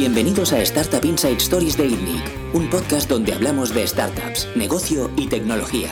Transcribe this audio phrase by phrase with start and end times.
[0.00, 5.26] Bienvenidos a Startup Inside Stories de ITNIC, un podcast donde hablamos de startups, negocio y
[5.28, 5.90] tecnología.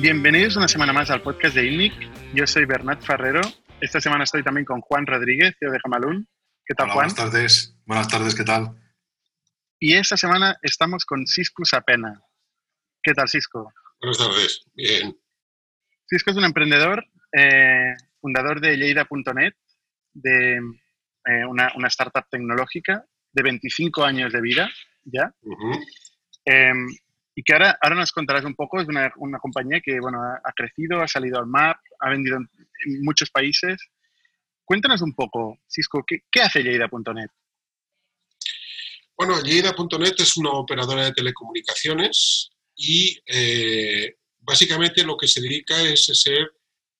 [0.00, 1.92] Bienvenidos una semana más al podcast de ITNIC.
[2.34, 3.42] Yo soy Bernat Ferrero.
[3.80, 6.28] Esta semana estoy también con Juan Rodríguez, CEO de Jamalún.
[6.64, 7.06] ¿Qué tal, Juan?
[7.06, 7.78] Buenas tardes.
[7.86, 8.74] Buenas tardes, ¿qué tal?
[9.78, 12.20] Y esta semana estamos con Cisco Sapena.
[13.00, 13.72] ¿Qué tal, Cisco?
[14.00, 14.64] Buenas tardes.
[14.74, 15.16] Bien.
[16.08, 17.04] Cisco es un emprendedor,
[17.38, 19.54] eh, fundador de Lleida.net,
[20.12, 20.58] de
[21.26, 24.70] eh, una, startup tecnológica de 25 años de vida
[25.04, 25.32] ya.
[26.44, 26.88] Em,
[27.34, 30.52] y que ahora, ahora nos contarás un poco, es una, una compañía que bueno, ha,
[30.52, 32.48] crecido, ha salido al MAP, ha vendido en,
[33.02, 33.76] muchos países.
[34.64, 37.28] Cuéntanos un poco, Cisco, ¿qué, qué hace Lleida.net?
[39.16, 46.06] Bueno, Lleida.net es una operadora de telecomunicaciones y eh, básicamente lo que se dedica es
[46.06, 46.52] ser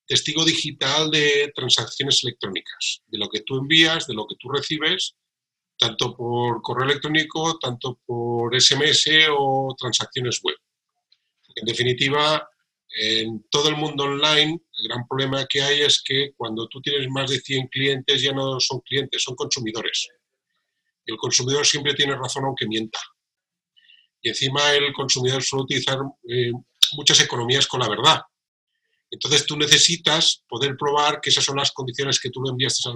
[0.07, 5.17] testigo digital de transacciones electrónicas, de lo que tú envías, de lo que tú recibes,
[5.79, 10.57] tanto por correo electrónico, tanto por SMS o transacciones web.
[11.57, 12.49] En definitiva,
[12.99, 17.09] en todo el mundo online, el gran problema que hay es que cuando tú tienes
[17.11, 20.09] más de 100 clientes ya no son clientes, son consumidores.
[21.05, 22.99] El consumidor siempre tiene razón aunque mienta.
[24.21, 25.99] Y encima el consumidor suele utilizar
[26.29, 26.53] eh,
[26.93, 28.23] muchas economías con la verdad.
[29.11, 32.91] Entonces tú necesitas poder probar que esas son las condiciones que tú le enviaste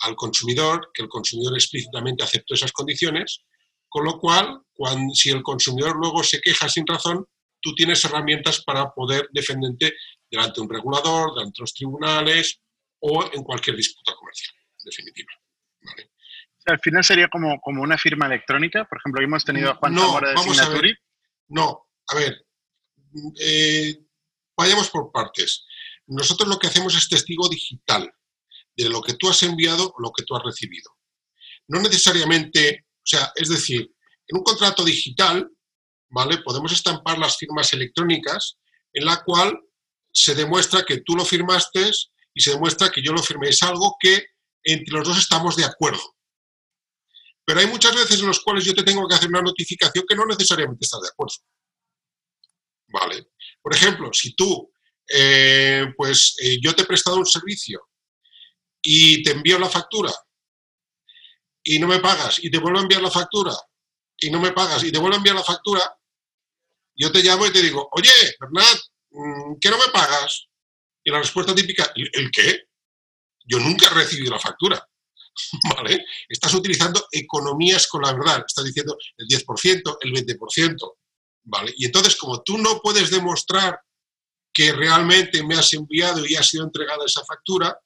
[0.00, 3.44] al, consumidor, que el consumidor explícitamente aceptó esas condiciones,
[3.88, 7.26] con lo cual, cuando, si el consumidor luego se queja sin razón,
[7.60, 9.94] tú tienes herramientas para poder defenderte
[10.30, 12.60] delante de un regulador, delante de los tribunales
[13.00, 15.32] o en cualquier disputa comercial, en definitiva.
[16.66, 20.02] Al final sería como, como una firma electrónica, por ejemplo, hemos tenido a Juan no,
[20.02, 20.98] Zamora de vamos a ver,
[21.48, 22.46] No, a ver,
[23.40, 23.98] eh,
[24.58, 25.64] vayamos por partes.
[26.06, 28.12] Nosotros lo que hacemos es testigo digital
[28.76, 30.90] de lo que tú has enviado o lo que tú has recibido.
[31.68, 33.80] No necesariamente, o sea, es decir,
[34.26, 35.48] en un contrato digital,
[36.10, 36.38] ¿vale?
[36.38, 38.58] Podemos estampar las firmas electrónicas
[38.92, 39.58] en la cual
[40.12, 41.90] se demuestra que tú lo firmaste
[42.34, 43.50] y se demuestra que yo lo firmé.
[43.50, 44.26] Es algo que
[44.64, 46.02] entre los dos estamos de acuerdo.
[47.44, 50.16] Pero hay muchas veces en las cuales yo te tengo que hacer una notificación que
[50.16, 51.34] no necesariamente estás de acuerdo.
[52.88, 53.28] ¿Vale?
[53.62, 54.72] Por ejemplo, si tú,
[55.08, 57.88] eh, pues eh, yo te he prestado un servicio
[58.82, 60.12] y te envío la factura
[61.62, 63.54] y no me pagas y te vuelvo a enviar la factura
[64.16, 65.82] y no me pagas y te vuelvo a enviar la factura,
[66.96, 68.10] yo te llamo y te digo, oye,
[68.40, 68.78] Bernat,
[69.10, 70.48] mm, ¿qué no me pagas?
[71.04, 72.62] Y la respuesta típica, ¿el qué?
[73.44, 74.84] Yo nunca he recibido la factura.
[75.76, 76.04] ¿Vale?
[76.28, 78.44] Estás utilizando economías con la verdad.
[78.46, 80.97] Estás diciendo el 10%, el 20%.
[81.76, 83.80] Y entonces, como tú no puedes demostrar
[84.52, 87.78] que realmente me has enviado y ha sido entregada esa factura,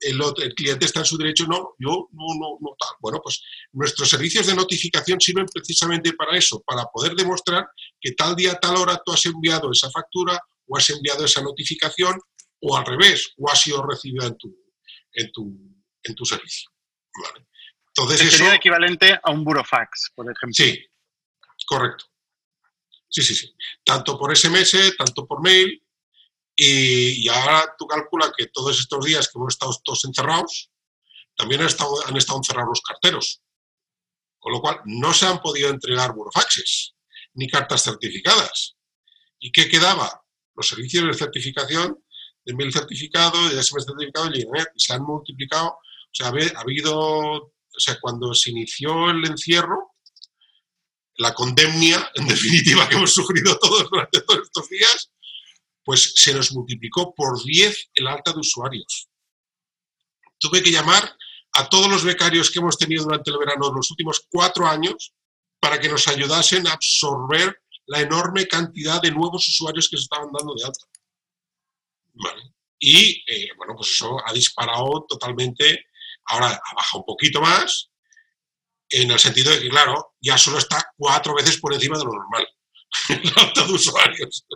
[0.00, 2.96] el, el, cliente está en su derecho, no, yo no, no, no tal.
[3.00, 3.42] Bueno, pues
[3.72, 7.66] nuestros servicios de notificación sirven precisamente para eso, para poder demostrar
[8.00, 12.18] que tal día, tal hora tú has enviado esa factura o has enviado esa notificación
[12.60, 14.56] o al revés, o ha sido recibida en tu,
[15.12, 15.42] en tu,
[16.02, 16.70] en tu servicio.
[17.88, 20.52] Entonces, sería equivalente a un burofax, por ejemplo.
[20.52, 20.84] Sí,
[21.66, 22.06] correcto.
[23.14, 23.54] Sí, sí, sí.
[23.84, 25.80] Tanto por SMS, tanto por mail.
[26.56, 30.72] Y, ahora tú calculas que todos estos días que hemos estado todos encerrados,
[31.36, 33.40] también han estado, han estado encerrados los carteros.
[34.40, 36.94] Con lo cual, no se han podido entregar burofaxes
[37.34, 38.74] ni cartas certificadas.
[39.38, 40.24] ¿Y qué quedaba?
[40.56, 42.04] Los servicios de certificación,
[42.44, 44.44] de mail certificado, de SMS certificado y
[44.76, 45.68] se han multiplicado.
[45.68, 49.93] O sea, ha habido, o sea, cuando se inició el encierro,
[51.16, 55.10] la condemnia, en definitiva, que hemos sufrido todos durante todos estos días,
[55.84, 59.08] pues se nos multiplicó por 10 el alta de usuarios.
[60.38, 61.16] Tuve que llamar
[61.52, 65.12] a todos los becarios que hemos tenido durante el verano de los últimos cuatro años
[65.60, 70.30] para que nos ayudasen a absorber la enorme cantidad de nuevos usuarios que se estaban
[70.32, 70.84] dando de alta.
[72.78, 75.86] Y, eh, bueno, pues eso ha disparado totalmente.
[76.26, 77.90] Ahora ha bajado un poquito más,
[79.02, 82.12] en el sentido de que, claro, ya solo está cuatro veces por encima de lo
[82.12, 82.46] normal,
[83.36, 84.46] la alta de usuarios.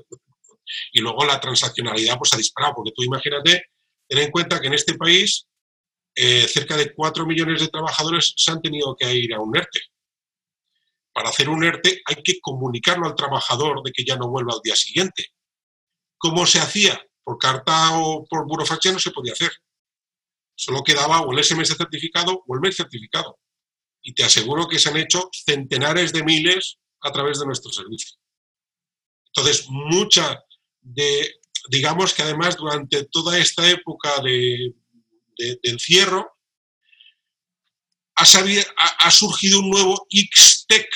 [0.92, 3.64] Y luego la transaccionalidad pues ha disparado, porque tú imagínate,
[4.06, 5.46] ten en cuenta que en este país
[6.14, 9.80] eh, cerca de cuatro millones de trabajadores se han tenido que ir a un ERTE.
[11.12, 14.60] Para hacer un ERTE hay que comunicarlo al trabajador de que ya no vuelva al
[14.62, 15.26] día siguiente.
[16.16, 17.00] ¿Cómo se hacía?
[17.24, 19.50] Por carta o por burofaxia no se podía hacer.
[20.54, 23.38] Solo quedaba o el SMS certificado o el mail certificado
[24.02, 28.16] y te aseguro que se han hecho centenares de miles a través de nuestro servicio.
[29.26, 30.42] Entonces, mucha
[30.80, 31.40] de,
[31.70, 34.74] digamos que además durante toda esta época de,
[35.36, 36.38] de, encierro,
[38.16, 40.88] ha, surgido un nuevo XTEC.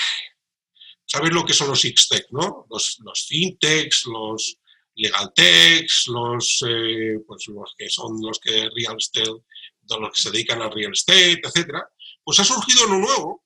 [1.04, 2.66] ¿Sabéis lo que son los XTEC, no?
[2.68, 4.56] Los, los fintechs, los
[4.96, 10.62] legaltechs, los, eh, pues los que son los que real estate, los que se dedican
[10.62, 11.88] al real estate, etcétera.
[12.24, 13.44] Pues ha surgido uno nuevo,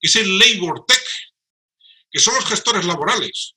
[0.00, 1.04] que es el Labor Tech,
[2.10, 3.54] que son los gestores laborales.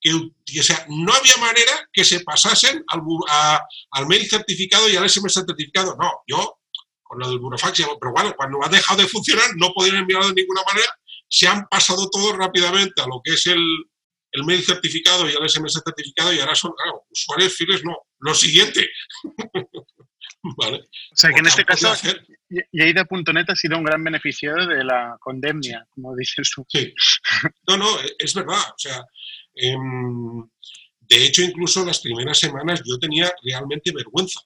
[0.00, 3.00] Que, o sea, no había manera que se pasasen al,
[3.90, 5.96] al mail certificado y al SMS certificado.
[5.98, 6.58] No, yo
[7.08, 10.34] con lo del burofax, pero bueno, cuando ha dejado de funcionar no podían enviarlo de
[10.34, 10.86] ninguna manera,
[11.28, 13.62] se han pasado todo rápidamente a lo que es el,
[14.32, 16.72] el mail certificado y el SMS certificado y ahora son,
[17.10, 17.96] usuarios fieles no.
[18.18, 18.86] Lo siguiente.
[20.42, 20.78] vale.
[20.78, 21.92] O sea que en este caso,
[22.72, 26.64] Yeida.net ha sido un gran beneficiario de la condemnia, como dices tú.
[26.68, 26.92] Sí.
[27.68, 27.86] No, no,
[28.18, 28.60] es verdad.
[28.60, 29.04] O sea,
[29.54, 30.48] em,
[31.00, 34.40] de hecho, incluso las primeras semanas yo tenía realmente vergüenza.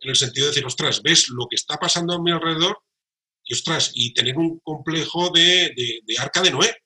[0.00, 2.82] En el sentido de decir, ostras, ves lo que está pasando a mi alrededor
[3.44, 6.76] y, ostras, y tener un complejo de, de arca de Noé.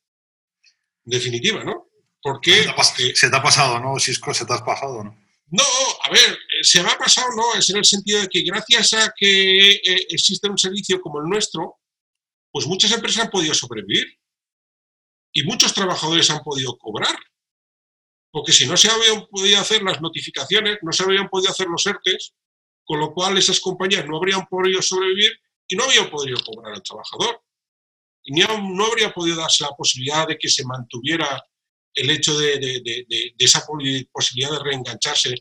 [1.05, 1.87] En definitiva, ¿no?
[2.21, 2.67] ¿Por qué?
[3.15, 4.35] Se te ha pasado, ¿no, Cisco?
[4.35, 5.26] ¿Se te ha pasado, no?
[5.49, 5.63] No,
[6.03, 9.13] a ver, se me ha pasado, no, es en el sentido de que gracias a
[9.17, 11.79] que eh, existe un servicio como el nuestro,
[12.51, 14.07] pues muchas empresas han podido sobrevivir
[15.33, 17.15] y muchos trabajadores han podido cobrar.
[18.33, 21.87] Porque si no se habían podido hacer las notificaciones, no se habían podido hacer los
[21.87, 22.35] ERTES,
[22.85, 25.33] con lo cual esas compañías no habrían podido sobrevivir
[25.69, 27.41] y no habían podido cobrar al trabajador.
[28.25, 31.41] Y no habría podido darse la posibilidad de que se mantuviera
[31.97, 33.07] el hecho de,
[33.39, 33.65] esa
[34.13, 35.35] posibilidad de reengancharse,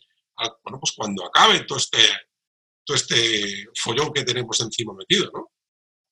[0.64, 2.00] bueno, pues cuando acabe todo este,
[2.84, 5.52] todo este follón que tenemos encima metido, ¿no?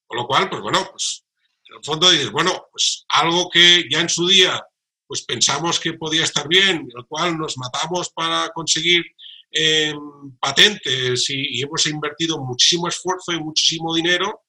[0.05, 1.23] Con lo cual, pues bueno, pues
[1.69, 4.61] en el fondo dices, bueno, pues algo que ya en su día
[5.07, 9.03] pues pensamos que podía estar bien, el cual nos matamos para conseguir
[9.51, 9.97] em,
[10.39, 14.43] patentes y, y, hemos invertido muchísimo esfuerzo y muchísimo dinero,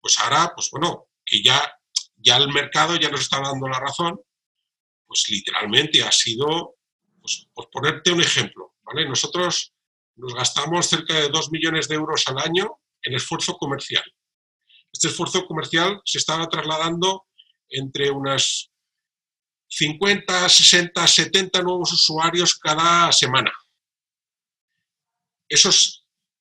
[0.00, 1.72] pues ahora, pues bueno, que ya,
[2.16, 4.18] ya el mercado ya nos está dando la razón
[5.08, 6.76] pues literalmente ha sido,
[7.20, 9.08] pues, por ponerte un ejemplo, ¿vale?
[9.08, 9.72] Nosotros
[10.16, 14.04] nos gastamos cerca de 2 millones de euros al año en esfuerzo comercial.
[14.92, 17.26] Este esfuerzo comercial se estaba trasladando
[17.70, 18.70] entre unas
[19.68, 23.52] 50, 60, 70 nuevos usuarios cada semana.
[25.48, 25.70] Eso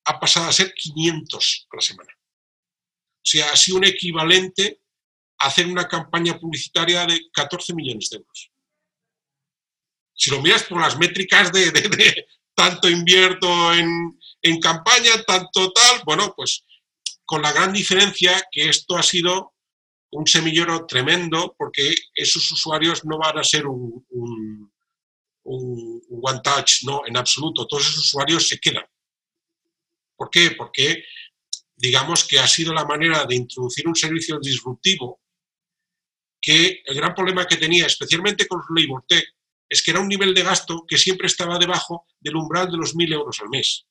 [0.05, 2.13] ha pasado a ser 500 a la semana.
[2.13, 4.81] O sea, ha sido un equivalente
[5.39, 8.51] a hacer una campaña publicitaria de 14 millones de euros
[10.17, 12.25] si lo miras por las métricas de,
[12.55, 14.17] tanto invierto en,
[14.61, 16.63] campaña, tanto tal, bueno, pues
[17.25, 19.53] con la gran diferencia que esto ha sido
[20.11, 24.05] un semillero tremendo porque esos usuarios no van a ser un,
[25.43, 28.85] un, one touch, no, en absoluto, todos esos usuarios se quedan.
[30.15, 30.51] ¿Por qué?
[30.51, 31.03] Porque
[31.75, 35.19] digamos que ha sido la manera de introducir un servicio disruptivo
[36.41, 39.25] que el gran problema que tenía, especialmente con Labor Tech,
[39.69, 42.95] es que era un nivel de gasto que siempre estaba debajo del umbral de los
[42.95, 43.85] 1.000 euros al mes.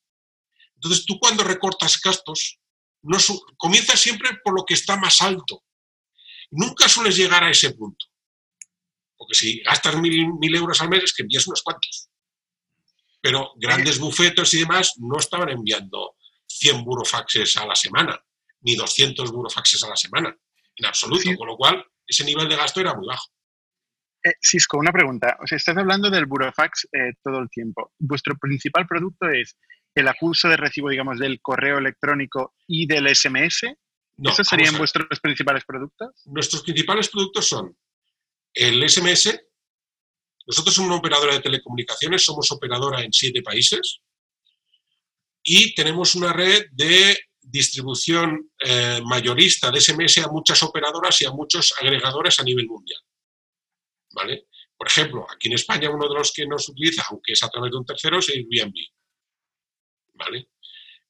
[0.75, 2.59] Entonces, tú cuando recortas gastos,
[3.01, 3.17] no
[3.57, 5.63] comienzas siempre por lo que está más alto.
[6.51, 8.05] Nunca sueles llegar a ese punto.
[9.15, 12.09] Porque si gastas 1.000 euros al mes, es que envías unos cuantos.
[13.21, 16.15] Pero grandes bufetos y demás no estaban enviando
[16.47, 18.19] 100 burofaxes a la semana,
[18.61, 20.35] ni 200 burofaxes a la semana,
[20.75, 21.29] en absoluto.
[21.37, 23.27] Con lo cual, ese nivel de gasto era muy bajo.
[24.23, 25.37] Eh, Cisco, una pregunta.
[25.41, 27.91] O sea, estás hablando del burofax eh, todo el tiempo.
[27.99, 29.57] ¿Vuestro principal producto es
[29.95, 33.63] el acuso de recibo, digamos, del correo electrónico y del SMS?
[34.23, 36.09] ¿Esos serían vuestros principales productos?
[36.25, 37.77] Nuestros principales productos son
[38.53, 39.39] el SMS.
[40.47, 43.99] Nosotros somos una operadora de telecomunicaciones, somos operadora en siete países
[45.43, 51.31] y tenemos una red de distribución eh, mayorista de SMS a muchas operadoras y a
[51.31, 52.99] muchos agregadores a nivel mundial.
[54.77, 57.71] Por ejemplo, aquí en España uno de los que nos utiliza, aunque es a través
[57.71, 58.75] de un tercero, es Airbnb,
[60.13, 60.49] ¿vale?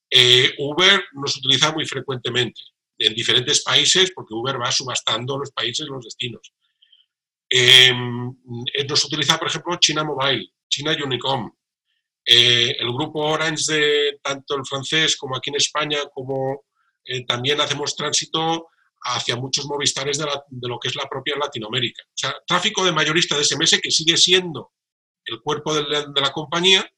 [0.10, 2.62] Eh, Uber nos utiliza muy frecuentemente
[2.98, 6.54] en diferentes países porque Uber va subastando los países y los destinos.
[7.50, 8.30] Em,
[8.74, 11.52] eh, nos utiliza, por ejemplo, China Mobile, China Unicom,
[12.26, 16.66] eh, el grupo Orange de tanto el francés como aquí en España, como
[17.26, 18.68] también hacemos tránsito
[19.02, 20.26] hacia muchos movistares de,
[20.68, 22.04] lo que es la propia Latinoamérica.
[22.06, 24.74] O sea, tráfico de mayorista de SMS que sigue siendo
[25.26, 25.84] el cuerpo de
[26.16, 26.90] la, compañía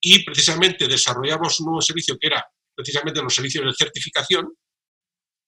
[0.00, 2.44] y precisamente desarrollamos un nuevo servicio que era
[2.74, 4.52] precisamente los servicios de certificación,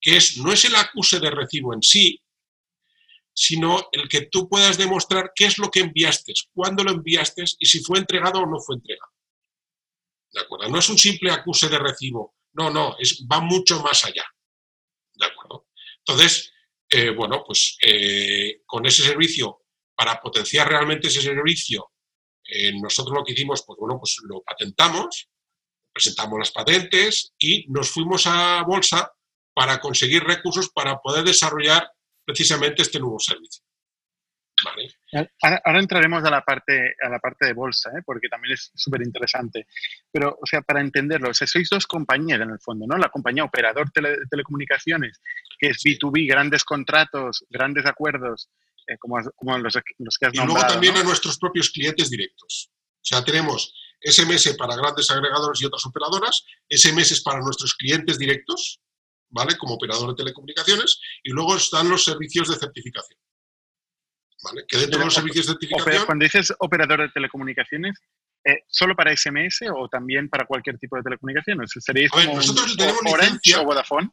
[0.01, 2.21] que es, no es el acuse de recibo en sí,
[3.35, 7.67] sino el que tú puedas demostrar qué es lo que enviaste, cuándo lo enviaste y
[7.67, 9.11] si fue entregado o no fue entregado.
[10.33, 10.69] ¿De acuerdo?
[10.69, 14.25] No es un simple acuse de recibo, no, no, es, va mucho más allá.
[15.15, 15.62] ¿De acuerdo?
[16.07, 16.53] Entonces,
[16.91, 19.61] eh, bueno, pues eh, con ese servicio,
[19.95, 21.93] para potenciar realmente ese servicio,
[22.45, 25.29] eh, nosotros lo que hicimos, pues bueno, pues lo patentamos,
[25.93, 29.13] presentamos las patentes y nos fuimos a bolsa
[29.55, 31.91] para conseguir recursos para poder desarrollar
[32.25, 33.63] precisamente este nuevo servicio.
[35.43, 38.03] Ahora, entraremos a la parte, a la parte de bolsa, ¿eh?
[38.05, 39.67] porque también es súper interesante.
[40.11, 42.97] Pero, o sea, para entenderlo, sois dos compañías en el fondo, ¿no?
[42.97, 45.21] La compañía operador de telecomunicaciones,
[45.59, 48.51] que es B2B, grandes contratos, grandes acuerdos,
[48.87, 50.51] eh, como, como los, los, que has nombrado.
[50.51, 52.71] Y luego también a nuestros propios clientes directos.
[52.71, 58.81] O sea, tenemos SMS para grandes agregadores y otras operadoras, SMS para nuestros clientes directos,
[59.29, 59.57] ¿vale?
[59.57, 63.19] Como operador de telecomunicaciones, y luego están los servicios de certificación.
[64.69, 66.05] Que dentro de los servicios de.
[66.05, 67.97] Cuando dices operador de telecomunicaciones,
[68.45, 71.71] eh, ¿solo para SMS o también para cualquier tipo de telecomunicaciones?
[71.79, 74.11] ¿Seréis a ver, nosotros tenemos licencia, o Vodafone?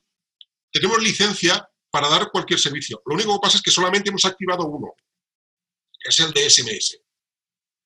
[0.71, 3.01] Tenemos licencia para dar cualquier servicio.
[3.07, 4.93] Lo único que pasa es que solamente hemos activado uno,
[5.99, 7.01] que es el de SMS.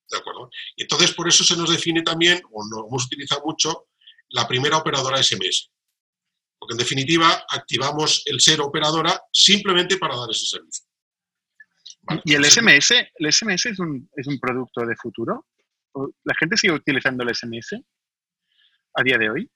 [0.10, 0.50] ¿De acuerdo?
[0.76, 3.88] Y entonces por eso se nos define también, o no hemos utilizado mucho,
[4.30, 5.72] la primera operadora SMS.
[6.60, 10.86] Porque en definitiva activamos el ser operadora simplemente para dar ese servicio.
[12.26, 12.92] ¿Y el SMS?
[13.16, 15.48] ¿El SMS es un, es un producto de futuro?
[16.24, 17.82] ¿La gente sigue utilizando el SMS
[18.96, 19.52] a día de hoy?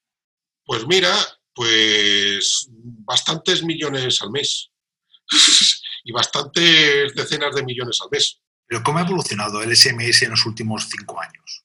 [0.66, 1.14] Pues mira,
[1.54, 4.70] pues bastantes millones al mes.
[6.04, 8.40] y bastantes decenas de millones al mes.
[8.66, 11.64] Pero ¿cómo ha evolucionado el SMS en los últimos cinco años?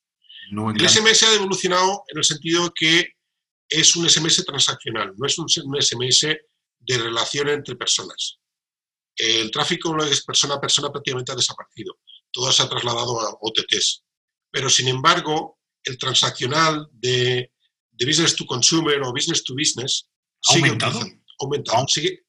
[0.51, 3.15] el SMS ha evolucionado en el sentido que
[3.69, 6.27] es un SMS transaccional, no es un SMS
[6.81, 8.42] de relación entre personas
[9.17, 11.99] el tráfico es persona a persona prácticamente ha desaparecido.
[12.31, 14.05] Todo se ha trasladado a OTTs.
[14.51, 17.51] Pero, sin embargo, el transaccional de,
[18.05, 20.09] business to consumer o business to business
[20.41, 21.01] sigue aumentado.
[21.39, 21.87] aumentado.
[21.89, 22.25] Sigue,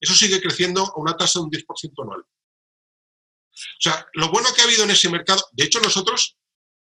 [0.00, 2.20] Eso, sigue, creciendo a una tasa de un 10% anual.
[2.20, 6.36] O sea, lo bueno que ha habido en ese mercado, de hecho nosotros,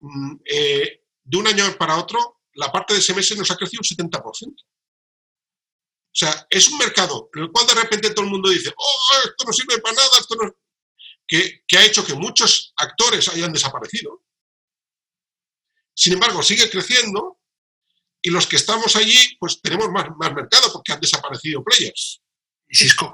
[0.00, 3.85] mm, eh, de un año para otro, la parte de SMS nos ha crecido un
[3.85, 4.65] 70%.
[6.17, 9.19] O sea, es un mercado en el cual de repente todo el mundo dice, oh,
[9.23, 10.51] esto no sirve para nada, esto no...
[11.29, 14.23] Que, que ha hecho que muchos actores hayan desaparecido.
[15.95, 17.39] Sin embargo, sigue creciendo
[18.23, 22.23] y los que estamos allí, pues tenemos más, más mercado porque han desaparecido players.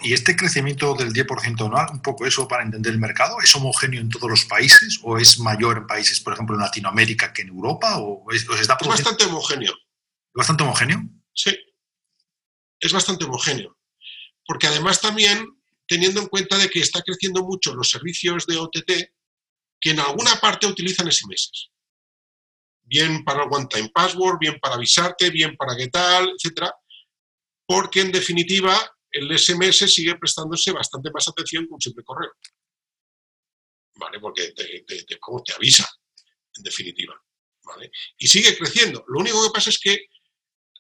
[0.03, 4.01] ¿y este crecimiento del 10% anual, un poco eso para entender el mercado, es homogéneo
[4.01, 7.49] en todos los países o es mayor en países, por ejemplo, en Latinoamérica que en
[7.49, 7.99] Europa?
[7.99, 9.75] ¿O es, es bastante homogéneo.
[10.33, 11.03] ¿Bastante homogéneo?
[11.35, 11.59] Sí
[12.83, 13.79] es bastante homogéneo.
[14.45, 15.47] Porque además también
[15.87, 18.91] teniendo en cuenta de que está creciendo mucho los servicios de OTT
[19.81, 21.71] que en alguna parte utilizan SMS.
[22.83, 26.71] Bien para el one-time password, bien para avisarte, bien para qué tal, etc.
[27.67, 28.77] Porque en definitiva
[29.11, 32.33] el SMS sigue prestándose bastante más atención que un simple correo.
[33.95, 34.19] ¿Vale?
[34.19, 35.19] Porque te, te,
[35.55, 35.89] avisa,
[36.57, 37.15] en definitiva.
[37.65, 37.91] ¿Vale?
[38.19, 39.05] Y sigue creciendo.
[39.07, 40.07] Lo único que pasa es que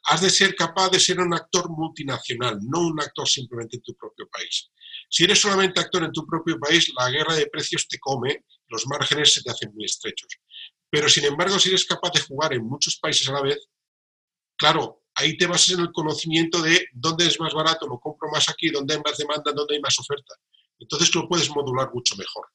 [0.05, 3.95] has de ser capaz de ser un actor multinacional, no un actor simplemente en tu
[3.95, 4.71] propio país.
[5.09, 8.87] Si eres solamente actor en tu propio país, la guerra de precios te come, los
[8.87, 10.29] márgenes se te hacen muy estrechos.
[10.91, 13.69] Pero sin embargo, si eres capaz de jugar en muchos países a la vez,
[14.57, 18.49] claro, ahí te basas en el conocimiento de dónde es más barato, lo compro más
[18.49, 20.35] aquí, dónde hay más demanda, dónde hay más oferta.
[20.79, 22.47] Entonces lo puedes modular mucho mejor.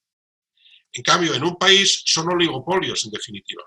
[0.94, 3.63] En cambio, en un país son oligopolios, en definitiva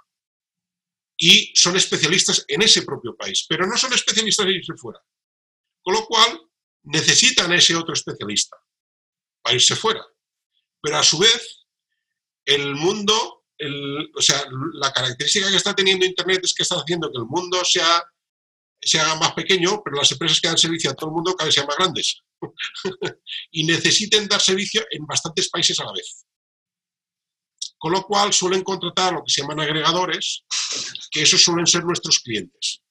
[1.22, 4.98] y son especialistas en ese propio país, pero no son especialistas en irse fuera.
[5.82, 6.40] Con lo cual,
[6.84, 8.56] necesitan a ese otro especialista
[9.42, 10.02] para irse fuera.
[10.80, 11.66] Pero a su vez,
[12.46, 13.44] el mundo,
[14.16, 14.42] o sea,
[14.74, 18.02] la característica que está teniendo Internet es que está haciendo que el mundo sea,
[18.80, 21.48] se haga más pequeño, pero las empresas que dan servicio a todo el mundo cada
[21.48, 22.22] vez sean más grandes.
[23.50, 26.24] y necesiten dar servicio en bastantes países a la vez.
[27.80, 30.44] Con lo cual suelen contratar lo que se llaman agregadores,
[31.10, 32.82] que esos suelen ser nuestros clientes.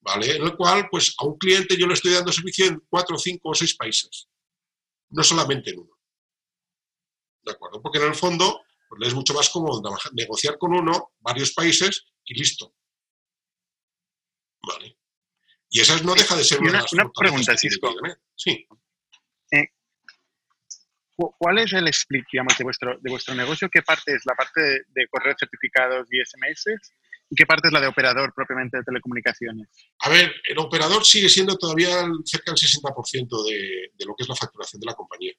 [0.00, 0.36] ¿Vale?
[0.36, 3.48] En el cual, pues a un cliente yo le estoy dando servicio en cuatro, cinco
[3.48, 4.28] o seis países,
[5.10, 5.98] no solamente en uno.
[7.42, 7.82] ¿De acuerdo?
[7.82, 9.82] Porque en el fondo pues, es mucho más cómodo
[10.12, 12.76] negociar con uno, varios países y listo.
[14.68, 14.96] ¿Vale?
[15.68, 17.92] Y esa no deja de ser una, una pregunta, Cisco.
[18.36, 18.68] Sí.
[21.38, 23.68] ¿Cuál es el split, digamos, de vuestro, de vuestro negocio?
[23.70, 26.90] ¿Qué parte es la parte de, correos certificados y SMS?
[27.30, 29.68] ¿Y qué parte es la de operador propiamente de telecomunicaciones?
[30.00, 34.28] A ver, el operador sigue siendo todavía cerca del 60% de, de lo que es
[34.28, 35.32] la facturación de la compañía.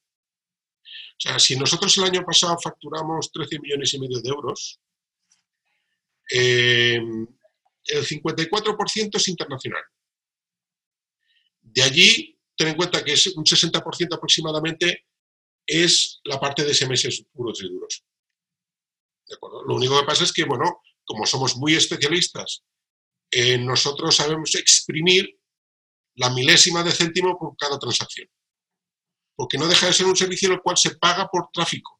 [1.13, 4.79] O sea, si nosotros el año pasado facturamos 13 millones y medio de euros,
[6.31, 6.99] eh,
[7.85, 9.83] el 54% es internacional.
[11.61, 15.05] De allí, ten en cuenta que es un 60% aproximadamente
[15.65, 18.03] es la parte de SMS puros y duros.
[19.27, 19.63] ¿De acuerdo?
[19.63, 22.63] Lo único que pasa es que, bueno, como somos muy especialistas,
[23.31, 25.39] eh, nosotros sabemos exprimir
[26.15, 28.29] la milésima de céntimo por cada transacción.
[29.35, 31.99] Porque no deja de ser un servicio en el cual se paga por tráfico.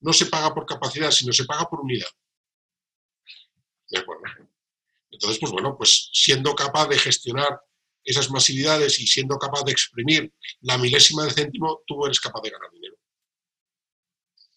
[0.00, 2.08] No se paga por capacidad, sino se paga por unidad.
[3.88, 4.24] ¿De acuerdo?
[5.10, 7.60] Entonces, pues bueno, pues siendo capaz de gestionar
[8.06, 12.50] esas masividades y siendo capaz de exprimir la milésima de céntimo, tú eres capaz de
[12.50, 12.96] ganar dinero.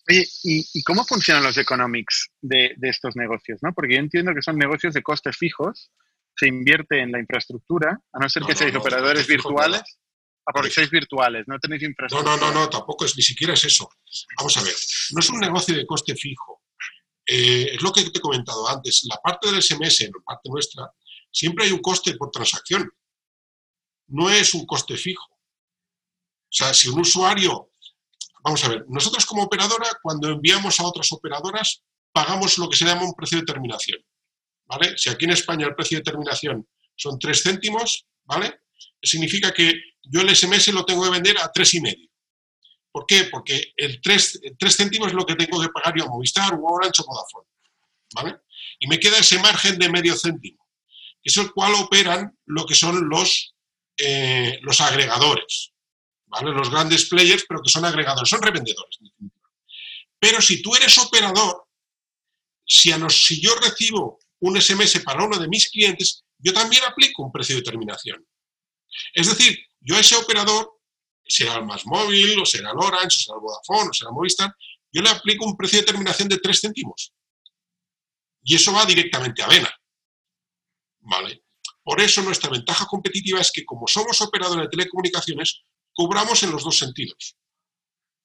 [0.08, 3.60] Oye, ¿y, cómo funcionan los economics de, estos negocios?
[3.62, 3.74] ¿no?
[3.74, 5.92] Porque yo entiendo que son negocios de costes fijos,
[6.36, 9.82] se invierte en la infraestructura, a no ser que seáis operadores virtuales.
[10.46, 12.38] Ah, porque sois virtuales, no tenéis infraestructura.
[12.38, 13.88] No, no, no, no, tampoco es, ni siquiera es eso.
[14.38, 14.74] Vamos a ver,
[15.12, 16.64] no es un negocio de coste fijo.
[17.28, 19.06] Eh, es lo que te he comentado antes.
[19.08, 20.92] La parte del SMS, la parte nuestra,
[21.32, 22.90] siempre hay un coste por transacción
[24.10, 25.26] no es un coste fijo.
[25.34, 27.72] O sea, si un usuario,
[28.44, 32.86] vamos a ver, nosotros como operadora, cuando enviamos a otras operadoras, pagamos lo que se
[32.86, 34.00] llama un precio de terminación.
[34.66, 34.98] ¿Vale?
[34.98, 38.62] Si aquí en España el precio de terminación son 3 céntimos, ¿vale?
[39.02, 39.74] Significa que
[40.04, 42.10] yo el SMS lo tengo que vender a tres y medio.
[42.92, 43.26] ¿Por qué?
[43.26, 44.42] Porque el 3,
[44.76, 47.48] céntimos es lo que tengo que pagar yo a Movistar o Orange o Vodafone.
[48.16, 48.38] ¿Vale?
[48.80, 50.68] Y me queda ese margen de medio céntimo,
[51.22, 53.56] que es el cual operan lo que son los
[54.02, 55.72] eh, los agregadores,
[56.26, 56.52] ¿vale?
[56.52, 59.00] Los grandes players, pero que son agregadores, son revendedores.
[60.20, 61.68] Pero si tú eres operador,
[62.66, 67.56] si, yo recibo un SMS para uno de mis clientes, yo también aplico un precio
[67.56, 68.26] de terminación.
[69.14, 70.80] Es decir, yo a ese operador,
[71.26, 74.16] será el más móvil, o será el Orange, o será el Vodafone, o será el
[74.16, 74.56] Movistar,
[74.92, 77.14] yo le aplico un precio de terminación de 3 céntimos.
[78.44, 79.70] Y eso va directamente a Vena.
[81.02, 81.44] ¿Vale?
[81.90, 86.64] Por eso nuestra ventaja competitiva es que como somos operadores de telecomunicaciones, cobramos en los
[86.64, 87.36] dos sentidos.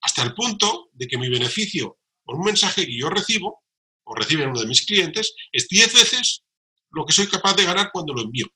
[0.03, 3.65] Hasta el punto de que mi beneficio por un mensaje que yo recibo,
[4.05, 6.45] o recibe uno de mis clientes, es 10 veces
[6.91, 8.49] lo que soy capaz de ganar cuando lo envío.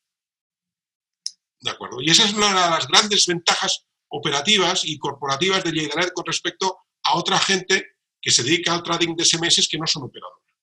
[1.59, 2.03] ¿De acuerdo?
[2.03, 6.81] Y esa es una de las grandes ventajas operativas y corporativas de llegar con respecto
[7.05, 10.55] a otra gente que se dedica al trading de SMS que no son operadores.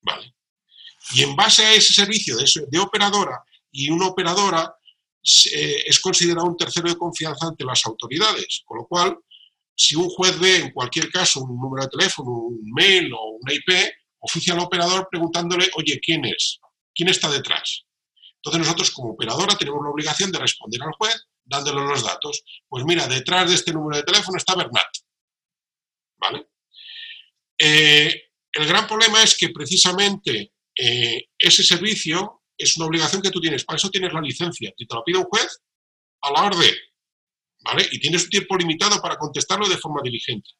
[0.00, 0.34] Vale.
[1.12, 4.74] Y en base a ese servicio de, operadora y una operadora
[5.52, 8.62] eh, es considerado un tercero de confianza ante las autoridades.
[8.64, 9.18] Con lo cual,
[9.76, 13.52] si un juez ve en cualquier caso un número de teléfono, un mail o una
[13.52, 16.58] IP, oficia al operador preguntándole, oye, ¿quién es?
[16.94, 17.84] ¿Quién está detrás?
[18.36, 22.42] Entonces nosotros como operadora tenemos la obligación de responder al juez dándole los datos.
[22.68, 24.88] Pues mira, detrás de este número de teléfono está Bernat.
[26.16, 26.46] ¿Vale?
[27.58, 33.40] Eh, el gran problema es que precisamente eh, ese servicio es una obligación que tú
[33.40, 34.72] tienes, para eso tienes la licencia.
[34.76, 35.60] Si te lo pide un juez,
[36.22, 36.74] a la orden,
[37.64, 37.86] ¿vale?
[37.90, 40.50] Y tienes un tiempo limitado para contestarlo de forma diligente.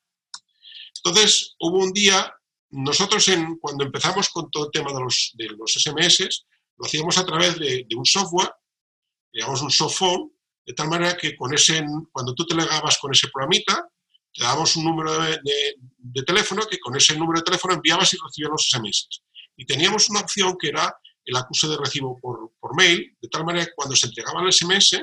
[0.97, 2.33] Entonces, hubo un día,
[2.71, 6.47] nosotros en, cuando empezamos con todo el tema de los, de los SMS,
[6.77, 8.51] lo hacíamos a través de, un software,
[9.33, 10.31] digamos un softphone,
[10.67, 13.89] de tal manera que con ese, cuando tú te legabas con ese programita,
[14.33, 15.39] te dábamos un número de,
[15.99, 19.24] de, teléfono que con ese número de teléfono enviabas y recibías los SMS.
[19.57, 23.67] Y teníamos una opción que era el acuse de recibo por, mail, de tal manera
[23.67, 25.01] que cuando se entregaba el SMS,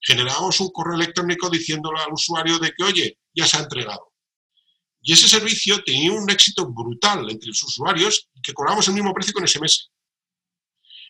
[0.00, 4.12] generábamos un correo electrónico diciéndole al usuario de que, oye, ya se ha entregado.
[5.02, 9.32] Y ese servicio tenía un éxito brutal entre los usuarios que cobrábamos el mismo precio
[9.32, 9.90] con SMS.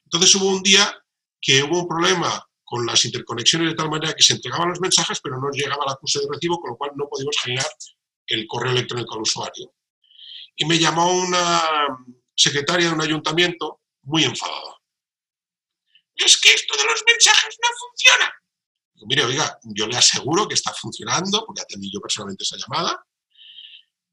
[0.04, 0.94] Entonces hubo un día
[1.40, 5.20] que hubo un problema con las interconexiones de tal manera que se entregaban los mensajes,
[5.20, 7.66] pero no llegaba el acuse de recibo, con lo cual no podíamos generar
[8.28, 9.74] el correo electrónico al usuario.
[10.54, 11.62] Y me llamó una,
[12.40, 14.76] secretaria de un ayuntamiento muy enfadada.
[16.16, 18.34] Es que esto de los mensajes no funciona.
[19.06, 23.04] mire, oiga, yo le aseguro que está funcionando, porque atendí yo personalmente esa llamada,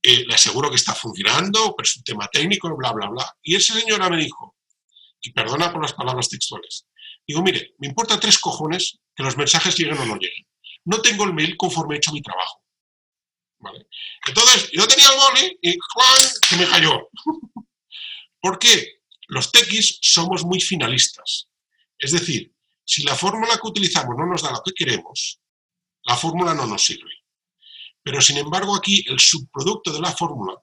[0.01, 3.37] eh, le aseguro que está funcionando, pero es un tema técnico, bla, bla, bla.
[3.41, 4.55] Y esa señora me dijo,
[5.21, 6.87] y perdona por las palabras textuales,
[7.25, 10.45] digo, mire, me importa tres cojones que los mensajes lleguen o no lleguen.
[10.85, 12.61] No tengo el mail conforme he hecho mi trabajo.
[14.27, 15.77] Entonces, yo tenía el boli y
[16.47, 17.09] se me cayó.
[18.41, 19.01] ¿Por qué?
[19.27, 21.49] Los techis somos muy finalistas.
[21.97, 25.41] Es decir, si la fórmula que utilizamos no nos da lo que queremos,
[26.03, 27.11] la fórmula no nos sirve.
[28.01, 30.53] Pero sin embargo aquí el subproducto de la fórmula,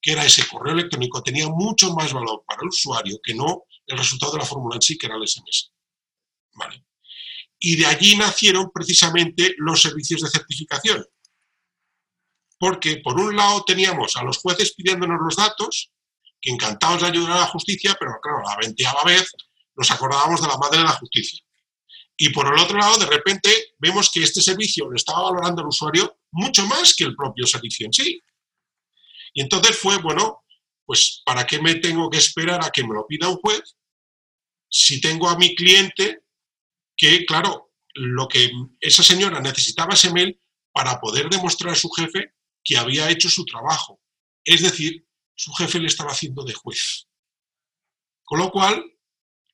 [0.00, 3.98] que era ese correo electrónico, tenía mucho más valor para el usuario que no el
[3.98, 5.70] resultado de la fórmula en sí, que era el SMS.
[7.58, 11.06] Y de allí nacieron precisamente los servicios de certificación.
[12.58, 15.92] Porque por un lado teníamos a los jueces pidiéndonos los datos
[16.42, 19.30] encantados de ayudar a la justicia, pero claro, la veinteava vez
[19.74, 21.40] nos acordábamos de la madre de la justicia.
[22.16, 25.68] Y por el otro lado, de repente, vemos que este servicio lo estaba valorando el
[25.68, 28.22] usuario mucho más que el propio servicio en sí.
[29.34, 30.44] Y entonces fue, bueno,
[30.86, 33.76] pues ¿para qué me tengo que esperar a que me lo pida un juez
[34.70, 36.22] si tengo a mi cliente
[36.96, 40.40] que, claro, lo que esa señora necesitaba ese mail
[40.72, 44.00] para poder demostrar a su jefe que había hecho su trabajo.
[44.44, 45.05] Es decir,
[45.36, 47.06] su jefe le estaba haciendo de juez.
[48.24, 48.84] Con lo cual,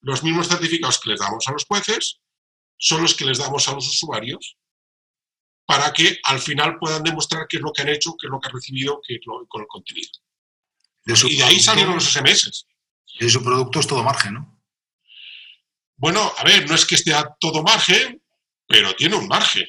[0.01, 2.21] los mismos certificados que les damos a los jueces
[2.79, 4.57] son los que les damos a los usuarios
[5.66, 8.40] para que al final puedan demostrar qué es lo que han hecho, qué es lo
[8.40, 10.11] que han recibido, qué es lo, con el contenido.
[11.05, 12.66] y de ahí salieron los SMS.
[13.21, 14.62] Y su producto es todo margen, ¿no?
[15.97, 18.23] Bueno, a ver, no es que esté a todo margen,
[18.66, 19.66] pero tiene un margen.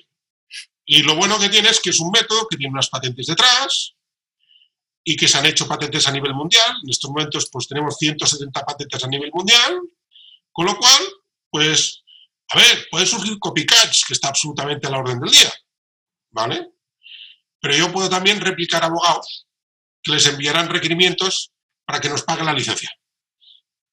[0.85, 3.92] Y lo bueno que tiene es que es un método que tiene unas patentes detrás
[5.03, 6.75] y que se han hecho patentes a nivel mundial.
[6.83, 9.79] En estos momentos pues tenemos 170 patentes a nivel mundial,
[10.51, 11.01] con lo cual,
[11.49, 12.03] pues,
[12.49, 15.53] a ver, pueden surgir copycats, que está absolutamente a la orden del día,
[16.29, 16.69] ¿vale?
[17.59, 19.47] Pero yo puedo también replicar abogados
[20.01, 21.51] que les enviarán requerimientos
[21.85, 22.91] para que nos paguen la licencia.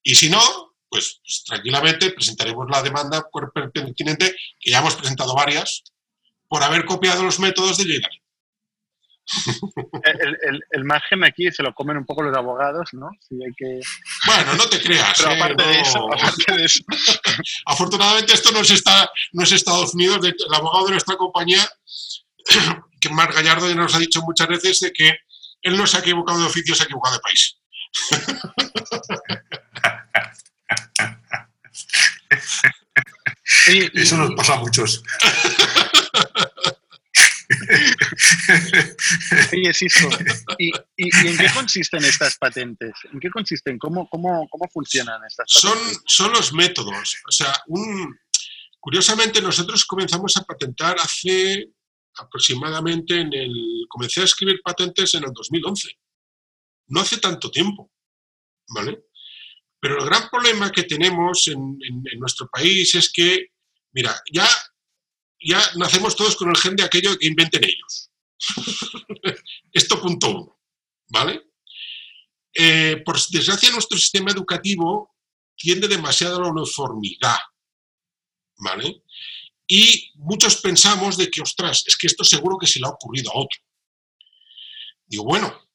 [0.02, 0.40] Y si no,
[0.88, 3.28] pues, pues, tranquilamente presentaremos la demanda
[3.72, 5.84] pertinente, que ya hemos presentado varias,
[6.48, 8.08] por haber copiado los métodos de Lleida.
[10.70, 13.10] El, margen aquí se lo comen un poco los abogados, ¿no?
[13.56, 13.80] que...
[14.26, 15.14] Bueno, no te creas.
[15.18, 15.36] Pero ¿eh?
[15.36, 16.82] aparte, de eso, aparte, de eso,
[17.66, 20.26] Afortunadamente esto no es, está, no es Estados Unidos.
[20.26, 21.68] El abogado de nuestra compañía,
[23.00, 25.18] que Marc Gallardo ya nos ha dicho muchas veces de que
[25.62, 27.56] él no se ha equivocado de oficio, se ha equivocado de país.
[33.94, 35.02] Eso nos pasa a muchos.
[39.52, 40.08] Oye, Cisco,
[40.58, 42.92] ¿y, en qué consisten estas patentes?
[43.12, 43.78] ¿En qué consisten?
[43.78, 45.92] ¿Cómo, cómo, cómo funcionan estas patentes?
[45.92, 47.16] Son, son los métodos.
[47.28, 48.18] O sea, un,
[48.78, 51.66] curiosamente nosotros comenzamos a patentar hace
[52.16, 53.52] aproximadamente en el...
[53.88, 55.88] Comencé a escribir patentes en el 2011.
[56.88, 57.92] No hace tanto tiempo,
[58.68, 59.04] ¿vale?
[59.80, 61.78] Pero el gran problema que tenemos en,
[62.18, 63.46] nuestro país es que,
[63.92, 64.46] mira, ya,
[65.40, 68.10] ya nacemos todos con el gen de aquello que inventen ellos.
[69.72, 70.60] Esto punto uno,
[71.08, 71.42] ¿vale?
[72.54, 75.16] Eh, por desgracia, nuestro sistema educativo
[75.56, 77.38] tiende demasiado a la uniformidad,
[78.58, 79.04] ¿vale?
[79.66, 83.30] Y muchos pensamos de que, ostras, es que esto seguro que se le ha ocurrido
[83.30, 83.60] a otro.
[85.06, 85.68] Digo, bueno,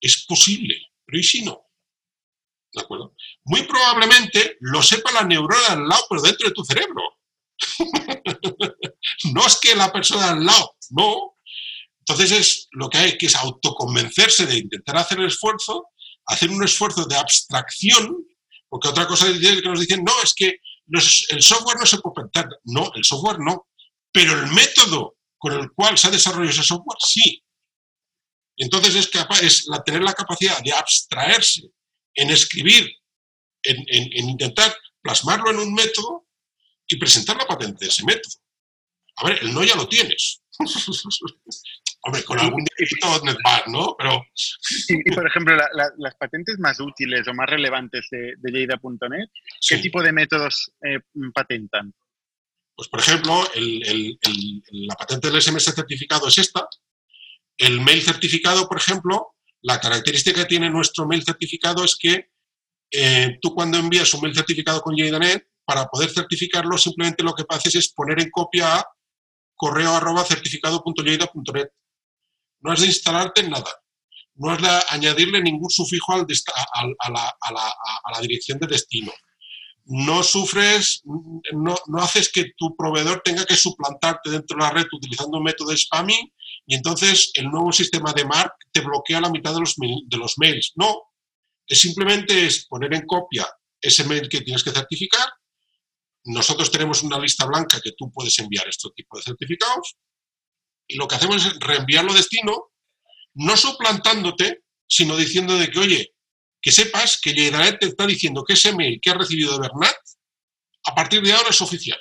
[0.00, 1.60] es posible, pero ¿y si no?
[2.72, 3.14] ¿De acuerdo?
[3.44, 7.02] Muy probablemente lo sepa la neurona al lado, pero dentro de tu cerebro.
[9.32, 11.36] No es que la persona al lado, no.
[12.00, 15.88] Entonces es lo que hay que es autoconvencerse de intentar hacer el esfuerzo,
[16.26, 18.26] hacer un esfuerzo de abstracción,
[18.68, 20.56] porque otra cosa que nos dicen, no, es que
[20.88, 22.48] el software no se puede pensar.
[22.64, 23.68] No, el software no.
[24.12, 27.42] Pero el método con el cual se ha desarrollado ese software, sí.
[28.56, 31.62] Entonces es, capaz, es la, tener la capacidad de abstraerse
[32.14, 32.90] en escribir,
[33.62, 36.21] en, intentar plasmarlo en un método
[36.92, 38.34] y presentar la patente de ese método.
[39.16, 40.42] A ver, el no ya lo tienes.
[42.04, 42.64] Hombre, con algún
[43.24, 43.94] NetBar, ¿no?
[43.96, 44.24] Pero...
[44.88, 45.56] Y, por ejemplo,
[45.98, 49.28] las patentes más útiles o más relevantes de, de Lleida.net,
[49.68, 50.98] ¿qué tipo de métodos eh,
[51.32, 51.94] patentan?
[52.74, 56.66] Pues, por ejemplo, la patente del SMS certificado es esta.
[57.56, 62.30] El mail certificado, por ejemplo, la característica que tiene nuestro mail certificado es que
[62.90, 67.44] eh, tú cuando envías un mail certificado con JDanet, para poder certificarlo, simplemente lo que
[67.48, 68.86] haces es poner en copia a
[69.54, 70.26] correo arroba.
[72.60, 73.70] No es de instalarte nada.
[74.34, 79.12] No es de añadirle ningún sufijo a, la, a, la, dirección de destino.
[79.86, 84.86] No sufres, no, no haces que tu proveedor tenga que suplantarte dentro de la red
[84.92, 86.32] utilizando un método de spamming
[86.66, 90.34] y entonces el nuevo sistema de MARC te bloquea la mitad de los, de los
[90.36, 90.72] mails.
[90.76, 91.00] No,
[91.66, 93.46] es simplemente es poner en copia
[93.82, 95.28] ese mail que tienes que certificar.
[96.24, 99.96] Nosotros tenemos una lista blanca que tú puedes enviar este tipo de certificados
[100.86, 102.72] y lo que hacemos es reenviarlo a destino,
[103.34, 106.14] no suplantándote, sino diciendo de que, oye,
[106.60, 109.96] que sepas que Yedanet te está diciendo que ese mail que has recibido de Bernat,
[110.84, 111.98] a partir de ahora es oficial.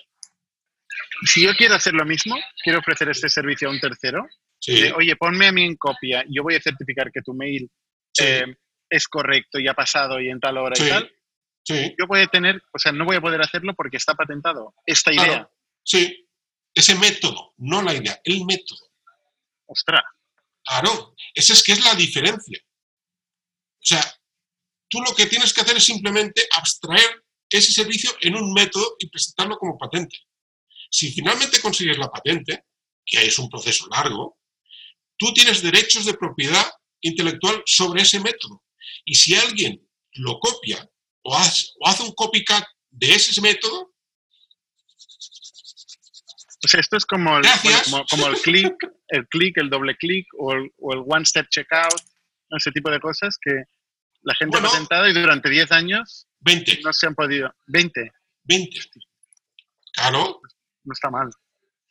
[1.25, 4.27] Si yo quiero hacer lo mismo, quiero ofrecer este servicio a un tercero,
[4.95, 7.69] oye, ponme a mí en copia, yo voy a certificar que tu mail
[8.19, 8.45] eh,
[8.89, 11.11] es correcto y ha pasado y en tal hora y tal.
[11.65, 15.13] Yo voy a tener, o sea, no voy a poder hacerlo porque está patentado esta
[15.13, 15.49] idea.
[15.83, 16.27] Sí,
[16.73, 18.91] ese método, no la idea, el método.
[19.67, 20.03] Ostras.
[20.63, 22.59] Claro, esa es que es la diferencia.
[22.63, 24.03] O sea,
[24.89, 29.09] tú lo que tienes que hacer es simplemente abstraer ese servicio en un método y
[29.09, 30.17] presentarlo como patente.
[30.89, 32.65] Si finalmente consigues la patente,
[33.05, 34.39] que es un proceso largo,
[35.17, 36.65] tú tienes derechos de propiedad
[37.01, 38.63] intelectual sobre ese método.
[39.05, 40.87] Y si alguien lo copia
[41.23, 43.91] o hace, o hace un copycat de ese método,
[46.63, 47.43] o sea, esto es como el,
[48.09, 48.75] como, el click,
[49.07, 50.71] el click, el doble clic o el,
[51.07, 51.99] one step checkout,
[52.55, 53.63] ese tipo de cosas que
[54.21, 56.81] la gente ha patentado y durante 10 años 20.
[56.83, 57.51] no se han podido.
[57.67, 58.11] 20.
[58.43, 58.79] 20.
[59.93, 60.39] Claro.
[60.83, 61.29] No está mal.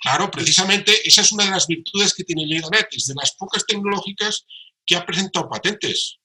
[0.00, 3.66] Claro, precisamente esa es una de las virtudes que tiene LeaderNet, es de las pocas
[3.66, 4.46] tecnológicas
[4.86, 6.19] que ha presentado patentes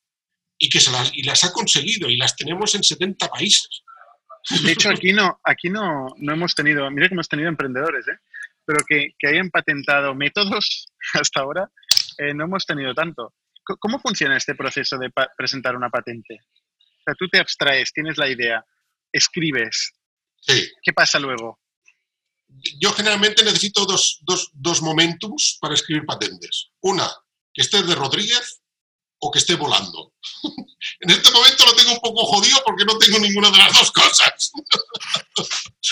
[0.65, 3.83] y que se las, y las ha conseguido y las tenemos en 70 países.
[4.63, 8.17] De hecho, aquí no, aquí no, no hemos tenido, mira que hemos tenido emprendedores, ¿eh?
[8.65, 11.69] pero que, que, hayan patentado métodos hasta ahora,
[12.17, 13.35] eh, no hemos tenido tanto.
[13.79, 16.35] ¿Cómo funciona este proceso de presentar una patente?
[16.35, 18.63] O sea, tú te abstraes, tienes la idea,
[19.11, 19.93] escribes.
[20.39, 20.67] Sí.
[20.83, 21.59] ¿Qué pasa luego?
[22.79, 26.69] yo generalmente necesito dos, dos, dos momentums para escribir patentes.
[26.81, 27.09] Una,
[27.53, 28.61] que esté de Rodríguez
[29.19, 30.13] o que esté volando.
[31.01, 33.91] en este momento lo tengo un poco jodido porque no tengo ninguna de las dos
[33.91, 34.51] cosas.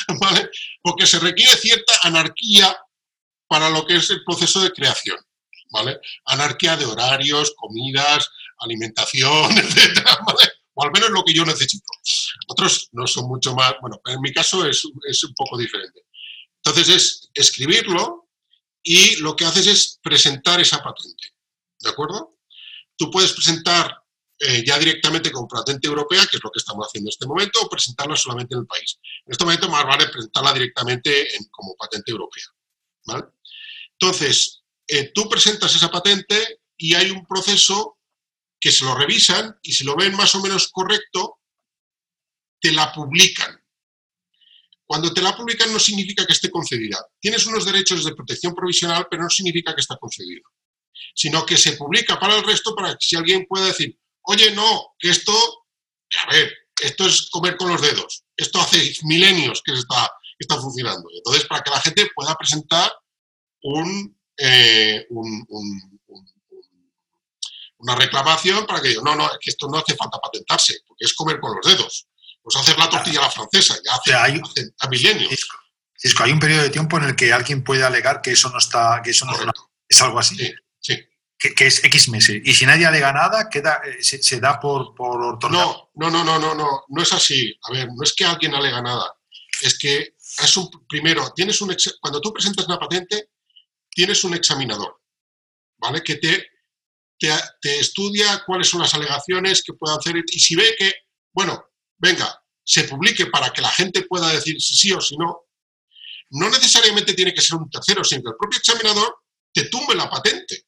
[0.20, 0.50] ¿Vale?
[0.82, 2.78] Porque se requiere cierta anarquía
[3.48, 5.18] para lo que es el proceso de creación.
[5.72, 6.00] ¿Vale?
[6.26, 10.06] Anarquía de horarios, comidas, alimentación, etc.
[10.76, 11.86] O al menos lo que yo necesito.
[12.48, 16.02] Otros no son mucho más, bueno, en mi caso es, es un poco diferente.
[16.64, 18.30] Entonces es escribirlo
[18.82, 21.34] y lo que haces es presentar esa patente.
[21.80, 22.33] ¿De acuerdo?
[22.96, 24.04] Tú puedes presentar
[24.40, 27.62] eh, ya directamente con patente europea, que es lo que estamos haciendo en este momento,
[27.62, 29.00] o presentarla solamente en el país.
[29.26, 32.44] En este momento más vale presentarla directamente como patente europea.
[34.00, 38.00] Entonces, eh, tú presentas esa patente y hay un proceso
[38.60, 41.40] que se lo revisan y si lo ven más o menos correcto,
[42.60, 43.62] te la publican.
[44.86, 46.98] Cuando te la publican no significa que esté concedida.
[47.20, 50.44] Tienes unos derechos de protección provisional, pero no significa que está concedido.
[51.16, 54.96] Sino que se publica para el resto para que si alguien pueda decir, oye, no,
[55.00, 55.34] que esto,
[56.26, 58.24] a ver, esto es comer con los dedos.
[58.36, 61.08] Esto hace milenios que está, está funcionando.
[61.16, 62.92] Entonces, para que la gente pueda presentar
[63.64, 65.06] un, eh,
[67.78, 71.14] una reclamación para que diga, no, no, que esto no hace falta patentarse, porque es
[71.14, 72.08] comer con los dedos
[72.44, 74.42] pues hacer la tortilla a la francesa, ya hace, hay,
[74.80, 75.48] a milenios.
[76.20, 79.02] hay un periodo de tiempo en el que alguien puede alegar que eso no está,
[79.02, 79.34] que eso no
[79.88, 80.36] es, algo así.
[80.36, 80.54] Sí,
[80.86, 82.41] Que, es X meses.
[82.43, 86.39] Y si nadie alega nada, queda, eh, se, da por, por No, no, no, no,
[86.39, 87.54] no, no, no es así.
[87.63, 89.13] A ver, no es que alguien alega nada.
[89.62, 93.32] Es que es un, primero, tienes un cuando tú presentas una patente,
[93.89, 95.02] tienes un examinador,
[95.78, 96.02] ¿vale?
[96.02, 96.48] Que te,
[97.19, 97.30] te,
[97.62, 100.93] te estudia cuáles son las alegaciones que puede hacer y si ve que,
[101.34, 101.65] bueno,
[101.98, 105.48] venga, se publique para que la gente pueda decir si sí o si no,
[106.32, 109.17] no necesariamente tiene que ser un tercero, sino que el propio examinador
[109.54, 110.65] te tumbe la patente.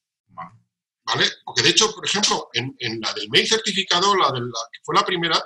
[1.05, 1.25] ¿Vale?
[1.43, 4.95] Porque de hecho, por ejemplo, en, la del mail certificado, la, de la que fue
[4.95, 5.43] la primera,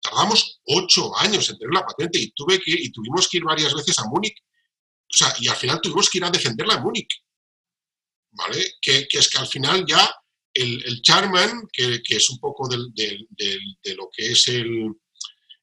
[0.00, 3.74] tardamos ocho años en tener la patente y, tuve que, y tuvimos que ir varias
[3.74, 4.36] veces a Múnich.
[4.38, 7.22] O sea, y al final tuvimos que ir a defenderla en Múnich.
[8.30, 8.74] ¿Vale?
[8.80, 10.08] Que, es que al final ya
[10.52, 14.94] el, el chairman, que, es un poco de lo que es el,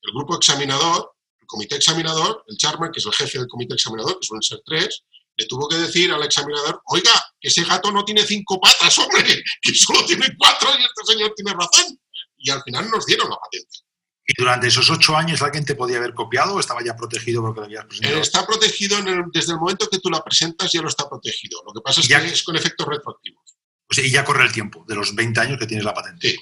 [0.02, 4.20] el grupo examinador, el comité examinador, el chairman, que es el jefe del comité examinador,
[4.20, 5.04] que suelen ser tres,
[5.42, 9.44] le tuvo que decir al examinador, oiga, que ese gato no tiene cinco patas, hombre,
[9.62, 12.00] que solo tiene cuatro y este señor tiene razón.
[12.38, 13.80] Y al final nos dieron la patente.
[14.26, 17.60] ¿Y durante esos ocho años alguien te podía haber copiado o estaba ya protegido porque
[17.60, 18.22] lo habías presentado?
[18.22, 18.98] Está protegido
[19.34, 21.62] desde el momento que tú la presentas, ya lo está protegido.
[21.66, 23.44] Lo que pasa es que es con efectos retroactivos.
[23.90, 26.30] O sea, y ya corre el tiempo de los 20 años que tienes la patente.
[26.30, 26.40] Sí.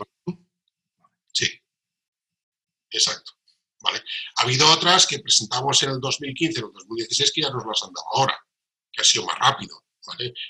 [1.34, 1.62] Sí.
[2.92, 3.32] Exacto.
[4.38, 7.82] Ha habido otras que presentamos en el 2015, en el 2016, que ya nos las
[7.84, 8.38] han dado ahora,
[9.00, 9.84] que ha sido más rápido.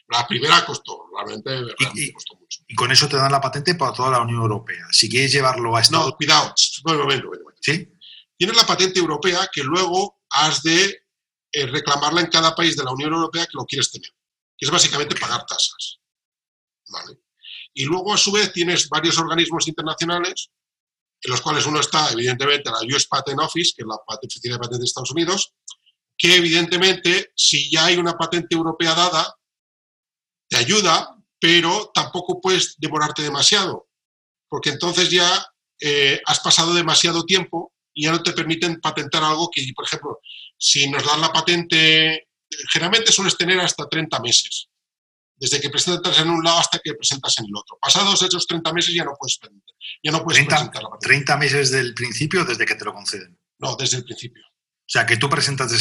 [0.08, 2.62] La primera costó, realmente, y, costó mucho.
[2.68, 4.86] Y con eso te dan la patente para toda la Unión Europea.
[4.92, 6.54] Si quieres llevarlo a Estados No, cuidado,
[6.86, 7.30] un momento,
[7.62, 7.92] ¿Sí?
[8.38, 11.04] Tienes la patente europea que luego has de
[11.52, 14.10] eh, reclamarla en cada país de la Unión Europea que lo quieres tener,
[14.58, 16.00] que es básicamente pagar tasas.
[17.74, 20.50] Y luego, a su vez, tienes varios organismos internacionales
[21.22, 24.60] en los cuales uno está, evidentemente, la US Patent Office, que es la Oficina de
[24.60, 25.54] Patentes de Estados Unidos,
[26.20, 29.36] que evidentemente, si ya hay una patente europea dada,
[30.50, 33.88] te ayuda, pero tampoco puedes demorarte demasiado,
[34.50, 35.32] porque entonces ya
[35.80, 40.20] eh, has pasado demasiado tiempo y ya no te permiten patentar algo que, por ejemplo,
[40.58, 42.28] si nos dan la patente,
[42.74, 44.68] generalmente sueles tener hasta 30 meses
[45.38, 47.78] desde que presentas en un lado hasta que presentas en el otro.
[47.82, 49.40] Pasados esos 30 meses ya no puedes,
[50.04, 51.08] ya no puedes 30, presentar la patente.
[51.08, 53.40] 30 meses del principio desde que te lo conceden.
[53.60, 54.44] No, desde el principio.
[54.90, 55.76] O sea, que tú presentaste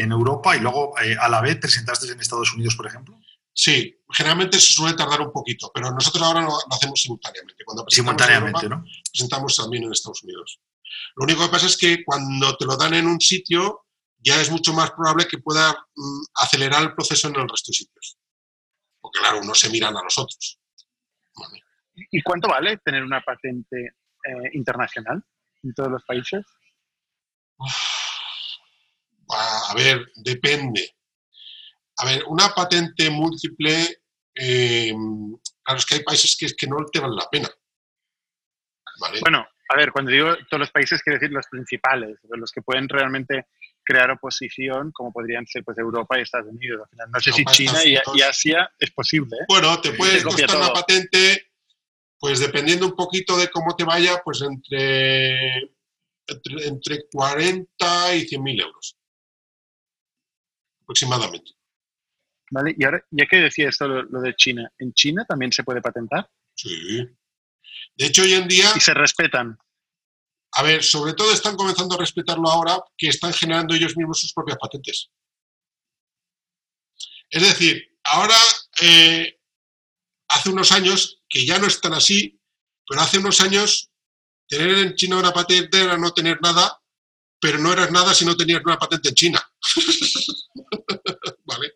[0.00, 3.20] en, Europa y luego eh, a la vez presentaste en Estados Unidos, por ejemplo.
[3.52, 7.62] Sí, generalmente se suele tardar un poquito, pero nosotros ahora lo, hacemos simultáneamente.
[7.62, 8.82] Cuando simultáneamente, ¿no?
[9.12, 10.62] Presentamos también en Estados Unidos.
[11.16, 13.84] Lo único que pasa es que cuando te lo dan en un sitio,
[14.16, 17.76] ya es mucho más probable que pueda mm, acelerar el proceso en el resto de
[17.76, 18.16] sitios.
[18.98, 20.58] Porque claro, no se miran a los otros.
[22.10, 23.88] ¿Y cuánto vale tener una patente
[24.24, 25.22] eh, internacional
[25.62, 26.46] en todos los países?
[29.30, 30.94] A ver, depende.
[31.98, 34.02] A ver, una patente múltiple,
[34.34, 34.94] eh,
[35.62, 37.50] claro, es que hay países que, que no te valen la pena.
[39.20, 42.88] Bueno, a ver, cuando digo todos los países, quiero decir los principales, los que pueden
[42.88, 43.46] realmente
[43.84, 46.88] crear oposición, como podrían ser pues Europa y Estados Unidos.
[47.10, 49.36] no sé si China y, Asia es posible.
[49.36, 49.44] ¿eh?
[49.48, 51.50] Bueno, te puede costar una patente,
[52.18, 55.70] pues dependiendo un poquito de cómo te vaya, pues entre,
[56.26, 58.96] entre, 40 y 100 mil euros
[60.88, 61.52] aproximadamente.
[62.50, 65.82] Vale, y ahora, ya que decía esto lo, de China, ¿en China también se puede
[65.82, 66.30] patentar?
[66.56, 67.06] Sí.
[67.94, 68.72] De hecho, hoy en día...
[68.74, 69.58] Y se respetan.
[70.52, 74.32] A ver, sobre todo están comenzando a respetarlo ahora que están generando ellos mismos sus
[74.32, 75.10] propias patentes.
[77.28, 78.36] Es decir, ahora,
[78.80, 79.38] eh,
[80.28, 82.40] hace unos años, que ya no están así,
[82.88, 83.90] pero hace unos años,
[84.48, 86.80] tener en China una patente era no tener nada,
[87.38, 89.52] pero no eras nada si no tenías una patente en China.
[91.44, 91.72] ¿Vale?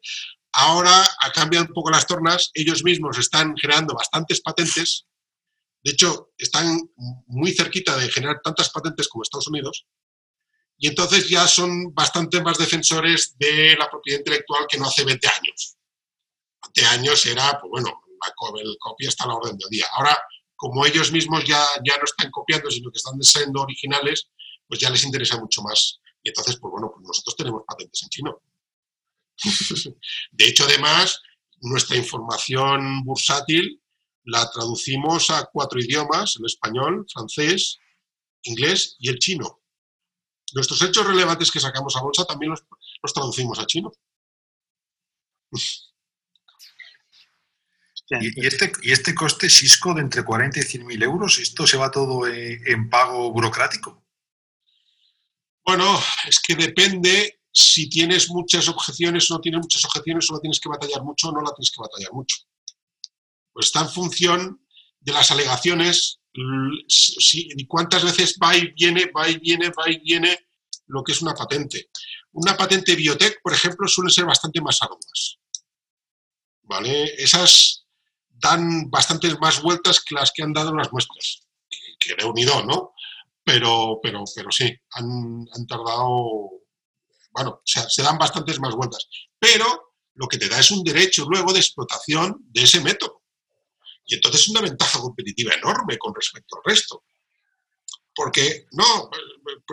[0.52, 5.06] Ahora ha cambiado un poco las tornas, ellos mismos están creando bastantes patentes,
[5.82, 6.78] de hecho están
[7.26, 9.86] muy cerquita de generar tantas patentes como Estados Unidos,
[10.78, 15.28] y entonces ya son bastante más defensores de la propiedad intelectual que no hace 20
[15.28, 15.76] años.
[16.74, 18.02] 20 años era, pues bueno,
[18.60, 19.86] el copia está a la orden del día.
[19.92, 20.18] Ahora,
[20.56, 24.28] como ellos mismos ya, ya no están copiando, sino que están siendo originales,
[24.66, 26.00] pues ya les interesa mucho más.
[26.20, 28.42] Y entonces, pues bueno, pues nosotros tenemos patentes en chino.
[30.32, 31.20] De hecho, además,
[31.60, 33.80] nuestra información bursátil
[34.24, 37.78] la traducimos a cuatro idiomas, el español, francés,
[38.42, 39.62] inglés y el chino.
[40.54, 43.92] Nuestros hechos relevantes que sacamos a bolsa también los, traducimos a chino.
[48.20, 51.78] ¿Y, este, ¿Y este coste Cisco de entre 40 y 100 mil euros, esto se
[51.78, 54.04] va todo en pago burocrático?
[55.64, 60.40] Bueno, es que depende si tienes muchas objeciones o no tienes muchas objeciones o la
[60.40, 62.36] tienes que batallar mucho o no la tienes que batallar mucho.
[63.52, 64.66] Pues está en función
[65.00, 70.38] de las alegaciones, y cuántas veces va y viene, va y viene, va y viene
[70.86, 71.90] lo que es una patente.
[72.32, 75.38] Una patente biotech, por ejemplo, suele ser bastante más arduas.
[76.62, 77.04] ¿Vale?
[77.18, 77.86] Esas
[78.30, 81.42] dan bastantes más vueltas que las que han dado las muestras,
[81.98, 82.94] que, he unido, ¿no?
[83.44, 86.61] Pero, pero, pero sí, han tardado
[87.32, 89.06] bueno, se dan bastantes más vueltas.
[89.38, 93.22] Pero lo que te da es un derecho luego de explotación de ese método.
[94.04, 97.04] Y entonces es una ventaja competitiva enorme con respecto al resto.
[98.14, 99.10] Porque, no,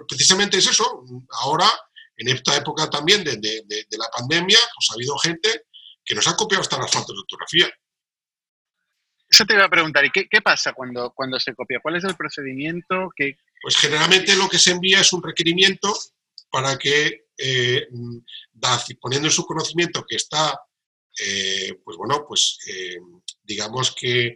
[0.08, 1.04] precisamente es eso.
[1.41, 1.69] Ahora,
[2.15, 5.63] en esta época también de, la pandemia, pues ha habido gente
[6.06, 7.69] que nos ha copiado hasta las faltas de ortografía.
[9.30, 11.80] Eso te iba a preguntar, ¿y qué, pasa cuando, cuando se copia?
[11.82, 13.10] ¿Cuál es el procedimiento?
[13.15, 15.95] que Pues generalmente lo que se envía es un requerimiento
[16.50, 17.88] para que eh,
[18.99, 20.60] poniendo en su conocimiento que está,
[21.19, 22.97] eh, pues bueno, pues eh,
[23.43, 24.36] digamos que,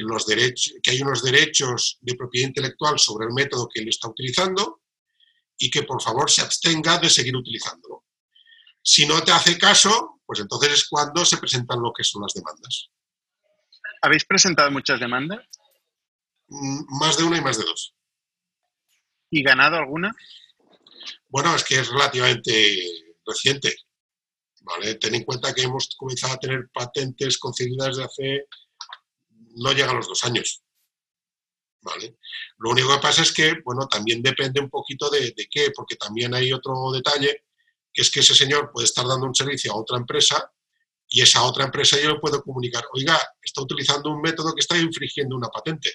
[0.00, 4.08] los derechos, que hay unos derechos de propiedad intelectual sobre el método que él está
[4.08, 4.82] utilizando
[5.56, 8.04] y que por favor se abstenga de seguir utilizándolo.
[8.82, 12.34] Si no te hace caso, pues entonces es cuando se presentan lo que son las
[12.34, 12.90] demandas.
[14.02, 15.46] ¿Habéis presentado muchas demandas?
[16.48, 17.94] Mm, más de una y más de dos.
[19.30, 20.14] ¿Y ganado alguna?
[21.28, 22.82] Bueno, es que es relativamente
[23.26, 23.74] reciente.
[24.62, 24.94] ¿vale?
[24.96, 28.46] Ten en cuenta que hemos comenzado a tener patentes concedidas de hace,
[29.56, 30.62] no llega a los dos años.
[31.80, 32.18] ¿vale?
[32.58, 36.34] Lo único que pasa es que, bueno, también depende un poquito de, qué, porque también
[36.34, 37.44] hay otro detalle,
[37.92, 40.52] que es que ese señor puede estar dando un servicio a otra empresa
[41.08, 44.76] y esa otra empresa yo le puedo comunicar, oiga, está utilizando un método que está
[44.76, 45.90] infringiendo una patente.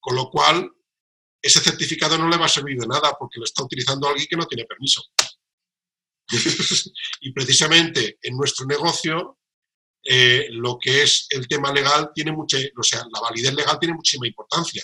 [0.00, 0.70] Con lo cual,
[1.44, 4.36] ese certificado no le va a servir de nada porque lo está utilizando alguien que
[4.36, 5.02] no tiene permiso.
[7.20, 9.38] y precisamente en nuestro negocio,
[10.02, 13.94] eh, lo que es el tema legal tiene mucha, o sea, la validez legal tiene
[13.94, 14.82] muchísima importancia.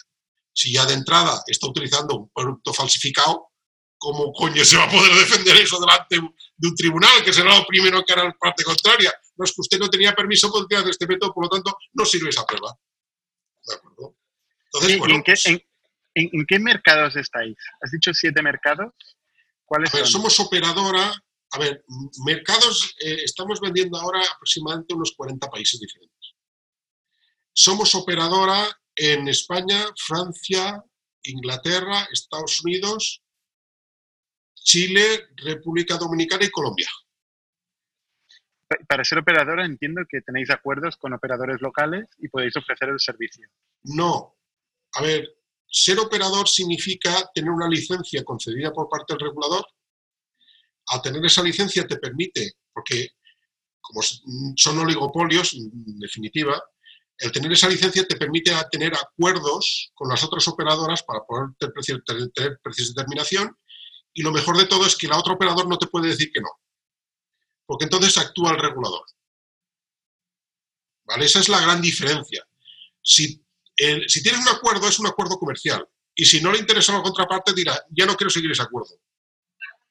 [0.53, 3.53] Si ya de entrada está utilizando un producto falsificado,
[3.97, 7.67] ¿cómo coño se va a poder defender eso delante de un tribunal, que será lo
[7.67, 9.15] primero que hará la parte contraria?
[9.37, 12.05] No es que usted no tenía permiso para utilizar este método, por lo tanto, no
[12.05, 12.77] sirve esa prueba.
[13.67, 14.17] ¿De acuerdo?
[14.67, 15.35] Entonces, bueno, ¿En, qué,
[16.33, 17.57] ¿En, qué mercados estáis?
[17.81, 18.93] Has dicho siete mercados.
[19.65, 20.13] ¿Cuáles ver, son?
[20.23, 21.13] somos operadora.
[21.53, 21.85] A ver,
[22.25, 26.35] mercados, eh, estamos vendiendo ahora aproximadamente unos 40 países diferentes.
[27.53, 30.83] Somos operadora en España, Francia,
[31.23, 33.23] Inglaterra, Estados Unidos,
[34.55, 36.89] Chile, República Dominicana y Colombia.
[38.69, 43.01] Pa- Para ser operadora entiendo que tenéis acuerdos con operadores locales y podéis ofrecer el
[43.01, 43.49] servicio.
[43.83, 44.37] No.
[44.95, 45.29] A ver,
[45.71, 49.65] ser operador significa tener una licencia concedida por parte del regulador.
[50.89, 53.11] Al tener esa licencia te permite, porque
[53.81, 54.03] como
[54.57, 56.61] son oligopolios, en definitiva,
[57.19, 61.51] el tener esa licencia te permite tener acuerdos con las otras operadoras para poder
[62.05, 63.57] tener precios de terminación.
[64.13, 66.41] Y lo mejor de todo es que la otra operador no te puede decir que
[66.41, 66.49] no.
[67.67, 69.05] Porque entonces actúa el regulador.
[71.05, 71.27] ¿Vale?
[71.27, 72.45] Esa es la gran diferencia.
[73.03, 73.45] Si
[73.89, 75.87] el- si tienes un acuerdo, es un acuerdo comercial.
[76.15, 78.95] Y si no le interesa a la contraparte, dirá, ya no quiero seguir ese acuerdo.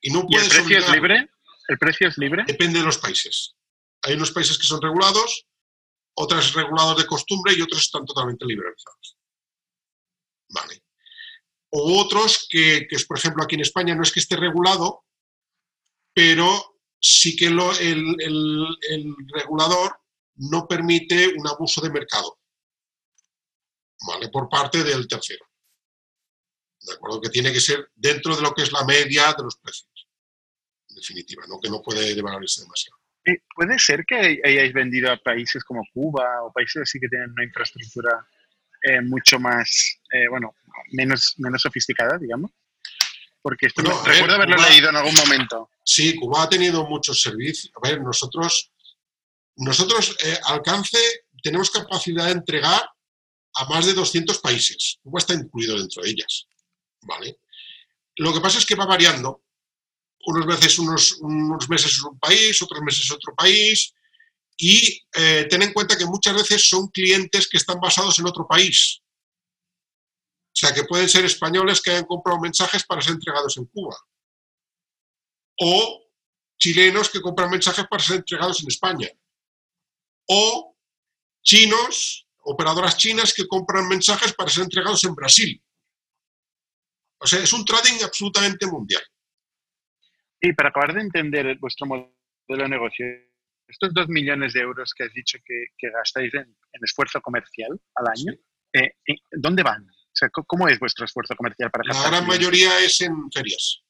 [0.02, 1.30] Y no ¿Y el puedes precio es libre?
[1.68, 2.44] ¿El precio es libre?
[2.48, 3.56] Depende de los países.
[4.04, 5.46] Hay unos países que son regulados,
[6.16, 9.18] otros regulados de costumbre y otros están totalmente liberalizados.
[10.50, 10.84] Vale.
[11.72, 15.06] O otros que, que es, por ejemplo, aquí en España no es que esté regulado,
[16.14, 20.00] pero sí que lo- el, el- el regulador
[20.38, 22.39] no permite un abuso de mercado.
[24.08, 24.30] ¿Vale?
[24.30, 25.46] Por parte del tercero.
[26.82, 27.20] ¿De acuerdo?
[27.22, 29.90] Que tiene que ser dentro de lo que es la media de los precios.
[30.90, 31.60] En definitiva, ¿no?
[31.60, 32.98] Que no puede devaluarse demasiado.
[33.54, 37.32] ¿Puede ser que hay- hayáis vendido a países como Cuba o países así que tienen
[37.32, 38.26] una infraestructura
[38.82, 40.56] eh, mucho más, eh, bueno,
[40.94, 42.52] menos, menos sofisticada, digamos?
[43.42, 45.70] Porque esto No, me- ver, recuerdo haberlo Cuba- leído en algún momento.
[45.84, 47.74] Sí, Cuba ha tenido muchos servicios.
[47.76, 48.72] A ver, nosotros,
[49.58, 50.98] nosotros eh, alcance,
[51.44, 52.90] tenemos capacidad de entregar
[53.56, 55.00] a más de 200 países.
[55.02, 56.48] Cuba está incluido dentro de ellas.
[57.02, 57.40] ¿Vale?
[58.18, 59.44] Lo que pasa es que va variando.
[60.26, 61.18] Unos meses, unos,
[61.70, 63.94] meses es un país, otros meses es otro país.
[64.58, 68.46] Y eh, ten en cuenta que muchas veces son clientes que están basados en otro
[68.48, 69.00] país.
[69.02, 73.96] O sea, que pueden ser españoles que hayan comprado mensajes para ser entregados en Cuba
[75.60, 76.06] o
[76.58, 79.10] chilenos que compran mensajes para ser entregados en España,
[80.28, 80.76] o
[81.44, 85.64] chinos, operadoras chinas que compran mensajes para ser entregados en Brasil.
[87.22, 89.04] O sea, es un trading absolutamente mundial.
[90.42, 92.14] Y para acabar de entender vuestro modelo
[92.48, 93.06] de negocio,
[93.68, 96.42] estos dos millones de euros que has dicho que, que gastáis en,
[96.74, 98.34] en esfuerzo comercial al año,
[98.74, 99.84] eh, eh, ¿dónde van?
[99.90, 103.84] O sea, ¿cómo- ¿cómo es vuestro esfuerzo comercial para La gran mayoría es en ferias.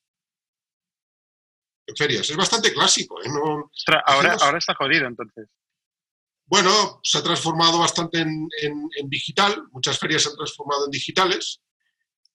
[1.87, 2.29] En ferias.
[2.29, 3.21] Es bastante clásico.
[3.23, 3.29] ¿eh?
[3.29, 5.47] No- Ostras, ahora, hacemos- ahora está jodido, entonces.
[6.49, 8.49] Bueno, se ha transformado bastante en,
[9.05, 9.63] digital.
[9.71, 11.61] Muchas ferias se han transformado en digitales.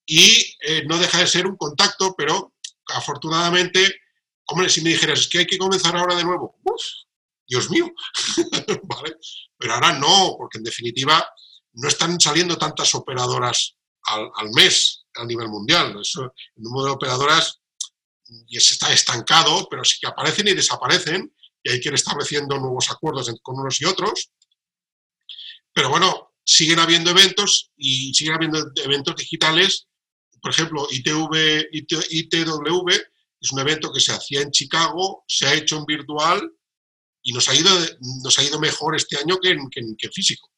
[0.07, 2.55] Y eh, no deja de ser un contacto, pero
[2.95, 4.01] afortunadamente,
[4.47, 6.83] hombre, si me dijeras "Es que hay que comenzar ahora de nuevo, ¡uf!
[7.47, 7.91] Dios mío.
[9.59, 11.27] Pero ahora no, porque en definitiva
[11.75, 15.99] no están saliendo tantas operadoras al, al mes a nivel mundial.
[16.01, 17.61] Eso, el número de operadoras
[18.47, 21.35] y se está estancado, pero sí que aparecen y desaparecen
[21.65, 24.31] y hay que ir estableciendo nuevos acuerdos con unos y otros.
[25.73, 29.89] Pero bueno, siguen habiendo eventos y siguen habiendo eventos digitales.
[30.41, 32.91] Por ejemplo, ITV, IT ITW
[33.41, 36.53] es un evento que se hacía en Chicago, se ha hecho en virtual
[37.23, 37.71] y nos ha ido,
[38.23, 40.51] nos ha ido mejor este año que en, físico.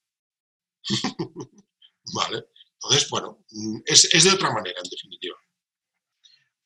[2.14, 2.44] vale.
[2.74, 3.44] Entonces, bueno,
[3.86, 5.36] es, es de otra manera, en definitiva.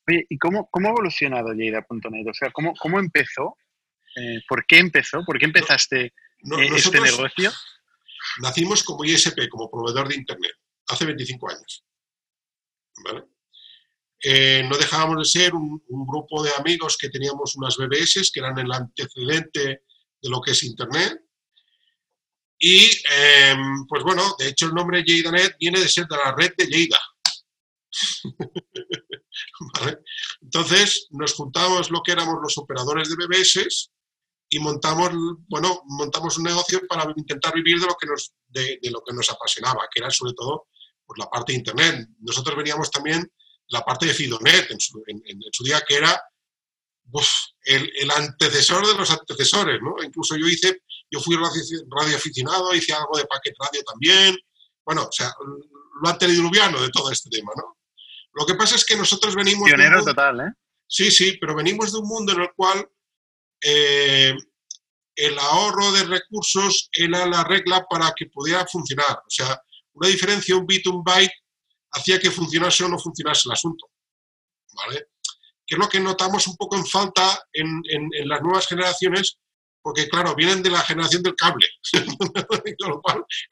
[0.07, 2.27] Oye, ¿y cómo, cómo ha evolucionado Lleida.net?
[2.27, 3.55] O sea, ¿cómo, cómo empezó?
[4.15, 5.23] Eh, ¿Por qué empezó?
[5.25, 7.51] ¿Por qué empezaste No- eh, este negocio?
[8.41, 10.53] nacimos como ISP, como proveedor de Internet,
[10.87, 11.83] hace 25 años.
[13.03, 13.23] ¿Vale?
[14.23, 18.39] Eh, no dejábamos de ser un, un grupo de amigos que teníamos unas BBS, que
[18.39, 19.83] eran el antecedente
[20.21, 21.19] de lo que es Internet.
[22.59, 23.55] Y, eh,
[23.87, 26.99] pues bueno, de hecho el nombre JeidaNet viene de ser de la red de Lleida.
[29.79, 29.97] ¿Vale?
[30.41, 33.89] Entonces nos juntamos lo que éramos los operadores de BBS
[34.53, 35.11] y montamos,
[35.47, 39.13] bueno, montamos un negocio para intentar vivir de lo que nos, de, de lo que
[39.13, 40.67] nos apasionaba, que era sobre todo
[41.05, 42.09] pues, la parte de Internet.
[42.19, 43.29] Nosotros veníamos también de
[43.69, 46.21] la parte de Fidonet en su, en, en su día, que era
[47.11, 47.29] uf,
[47.63, 50.03] el, el, antecesor de los antecesores, ¿no?
[50.03, 54.37] Incluso yo hice, yo fui radio, radio aficionado, hice algo de paquet radio también,
[54.85, 55.33] bueno, o sea,
[56.01, 57.77] lo antediluviano de todo este tema, ¿no?
[58.33, 59.63] Lo que pasa es que nosotros venimos...
[59.63, 60.53] Pionero mundo, total, ¿eh?
[60.87, 62.85] Sí, sí, pero venimos de un mundo en el cual
[63.63, 64.33] eh,
[65.15, 69.17] el ahorro de recursos era la regla para que pudiera funcionar.
[69.17, 69.61] O sea,
[69.93, 71.33] una diferencia, un bit, un byte,
[71.91, 73.87] hacía que funcionase o no funcionase el asunto.
[74.73, 75.11] ¿Vale?
[75.71, 77.81] que es lo que notamos un poco en falta en,
[78.25, 79.37] las nuevas generaciones,
[79.81, 82.01] porque claro, vienen de la generación del cable, el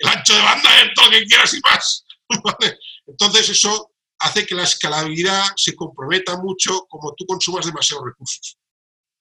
[0.09, 2.05] ancho de banda es todo lo que quieras y más.
[3.07, 8.57] Entonces eso hace que la escalabilidad se comprometa mucho como tú consumas demasiados recursos.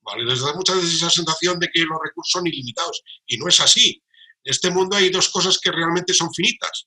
[0.09, 0.24] ¿Vale?
[0.24, 3.61] Les da muchas veces esa sensación de que los recursos son ilimitados y no es
[3.61, 4.02] así.
[4.44, 6.86] En este mundo hay dos cosas que realmente son finitas.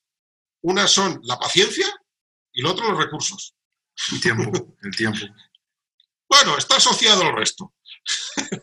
[0.62, 1.88] Una son la paciencia
[2.54, 3.54] y lo otro los recursos.
[4.12, 5.20] El tiempo, el tiempo.
[6.34, 7.74] Bueno, está asociado al resto.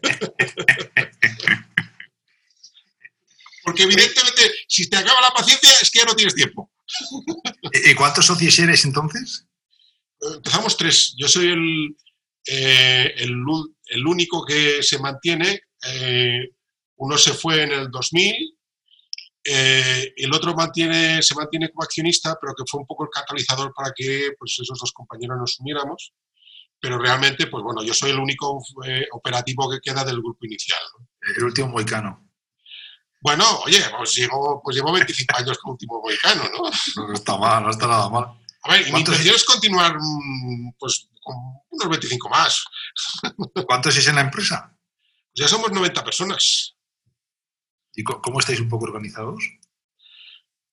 [3.63, 6.73] Porque evidentemente, si te acaba la paciencia, es que ya no tienes tiempo.
[7.75, 9.45] ¿Y cuántos socios eres entonces?
[10.19, 11.15] Empezamos tres.
[11.19, 11.95] Yo soy el,
[12.47, 13.37] eh, el,
[14.07, 15.61] único que se mantiene.
[15.85, 16.49] Eh,
[16.97, 18.35] uno se fue en el 2000,
[19.45, 23.73] eh, el otro mantiene, se mantiene como accionista, pero que fue un poco el catalizador
[23.73, 26.13] para que pues, esos dos compañeros nos uniéramos.
[26.81, 28.63] Pero realmente, pues bueno, yo soy el único
[29.13, 30.79] operativo que queda del grupo inicial.
[31.37, 32.29] El último moicano.
[33.21, 37.07] Bueno, oye, pues llevo, pues llevo 25 años como último mohicano, ¿no?
[37.09, 38.27] No está mal, no está nada mal.
[38.63, 41.09] A ver, mi intención es continuar mm, pues,
[41.71, 42.65] unos 25 más.
[43.67, 44.75] ¿Cuántos es en la empresa?
[45.35, 46.75] ya somos 90 personas.
[47.95, 49.43] ¿Y cómo estáis un poco organizados?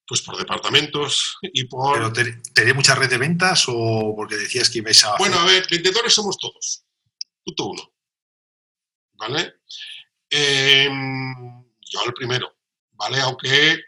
[0.07, 2.13] Pues por departamentos y por...
[2.13, 5.17] ¿Pero tenéis mucha red de ventas o porque decías que ibais a...
[5.17, 6.83] Bueno, a ver, vendedores somos todos.
[7.43, 7.93] Punto uno.
[9.13, 9.55] ¿Vale?
[10.29, 12.57] Eh, yo el primero,
[12.91, 13.21] ¿vale?
[13.21, 13.79] Aunque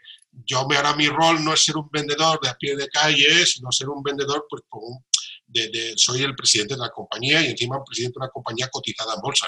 [0.44, 3.46] yo me hará mi rol no es ser un vendedor de a pie de calle,
[3.46, 4.62] sino ser un vendedor, pues
[5.96, 9.46] soy el presidente de la compañía y encima presidente de una compañía cotizada en bolsa.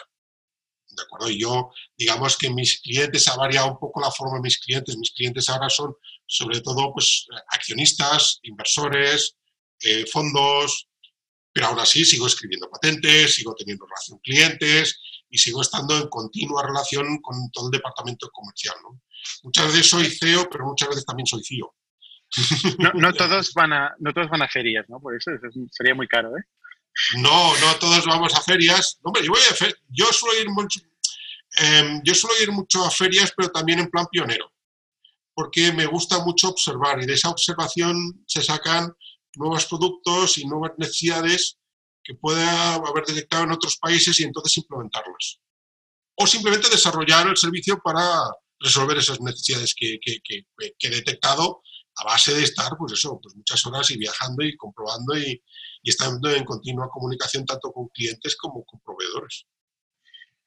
[0.89, 1.31] ¿De acuerdo?
[1.31, 4.97] Y yo, digamos que mis clientes ha variado un poco la forma de mis clientes.
[4.97, 5.95] Mis clientes ahora son
[6.27, 9.37] sobre todo pues, accionistas, inversores,
[9.81, 10.89] eh, fondos,
[11.53, 16.09] pero aún así sigo escribiendo patentes, sigo teniendo relación con clientes, y sigo estando en
[16.09, 18.75] continua relación con todo el departamento comercial.
[18.83, 19.01] ¿no?
[19.45, 21.75] Muchas veces soy CEO, pero muchas veces también soy CEO.
[22.95, 25.01] No, todos, van a, no todos van a ferias, ¿no?
[25.01, 25.31] Por eso,
[25.71, 26.43] sería muy caro, ¿eh?
[27.17, 28.99] No, no todos vamos a ferias.
[29.03, 30.81] hombre, yo, voy a yo, suelo ir mucho,
[31.59, 34.53] em, yo suelo ir mucho a ferias, pero también en plan pionero,
[35.35, 38.93] porque me gusta mucho observar y de esa observación se sacan
[39.37, 41.59] nuevos productos y nuevas necesidades
[42.03, 45.41] que pueda haber detectado en otros países y entonces implementarlas.
[46.17, 48.05] O simplemente desarrollar el servicio para
[48.59, 49.99] resolver esas necesidades que,
[50.79, 51.63] he detectado
[52.01, 55.43] a base de estar, pues eso, pues muchas horas y viajando y comprobando y,
[55.83, 59.47] estando en continua comunicación tanto con clientes como con proveedores.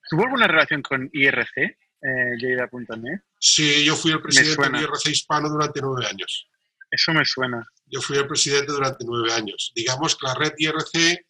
[0.09, 5.81] ¿Tuvo alguna relación con IRC, eh, Sí, yo fui el presidente de IRC hispano durante
[5.81, 6.47] nueve años.
[6.91, 7.65] Eso me suena.
[7.85, 9.71] Yo fui el presidente durante nueve años.
[9.75, 11.25] Digamos que la red IRC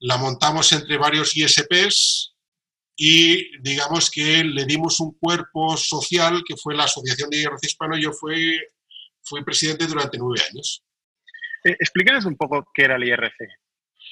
[0.00, 2.33] la montamos entre varios ISPs
[2.96, 7.98] y digamos que le dimos un cuerpo social que fue la Asociación de IRC Hispano.
[7.98, 8.60] Yo fui,
[9.22, 10.84] fui presidente durante nueve años.
[11.64, 13.34] Eh, explícanos un poco qué era el IRC.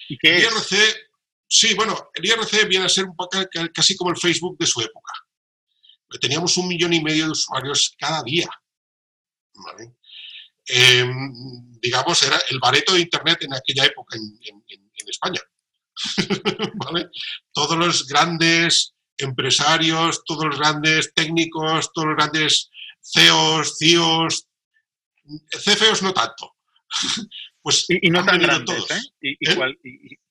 [0.08, 0.74] ¿Y qué el IRC,
[1.46, 3.38] sí, bueno, el IRC viene a ser un poco
[3.72, 5.12] casi como el Facebook de su época.
[6.20, 8.48] Teníamos un millón y medio de usuarios cada día.
[10.66, 11.32] Em,
[11.80, 15.40] digamos, era el bareto de Internet en aquella época en España.
[17.52, 22.70] Todos los grandes empresarios, todos los grandes técnicos, todos los grandes
[23.02, 24.48] CEOs, CIOs,
[25.50, 26.56] CFOs no tanto.
[27.62, 29.00] Pues y, no tan grandes, ¿eh?
[29.22, 29.36] ¿eh?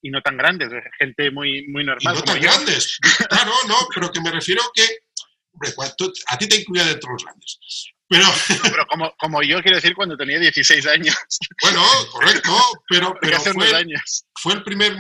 [0.02, 2.16] Y, no tan grandes, gente muy, muy normal.
[2.16, 3.00] no tan grandes,
[3.30, 4.86] claro, no, pero que me refiero que,
[5.54, 5.74] hombre,
[6.28, 7.60] a ti te incluía dentro de los grandes.
[8.10, 8.26] Pero,
[8.64, 11.16] pero como, como, yo quiero decir cuando tenía 16 años.
[11.62, 11.82] Bueno,
[12.12, 12.52] correcto,
[12.90, 13.72] pero, pero fue,
[14.36, 14.98] fue el primer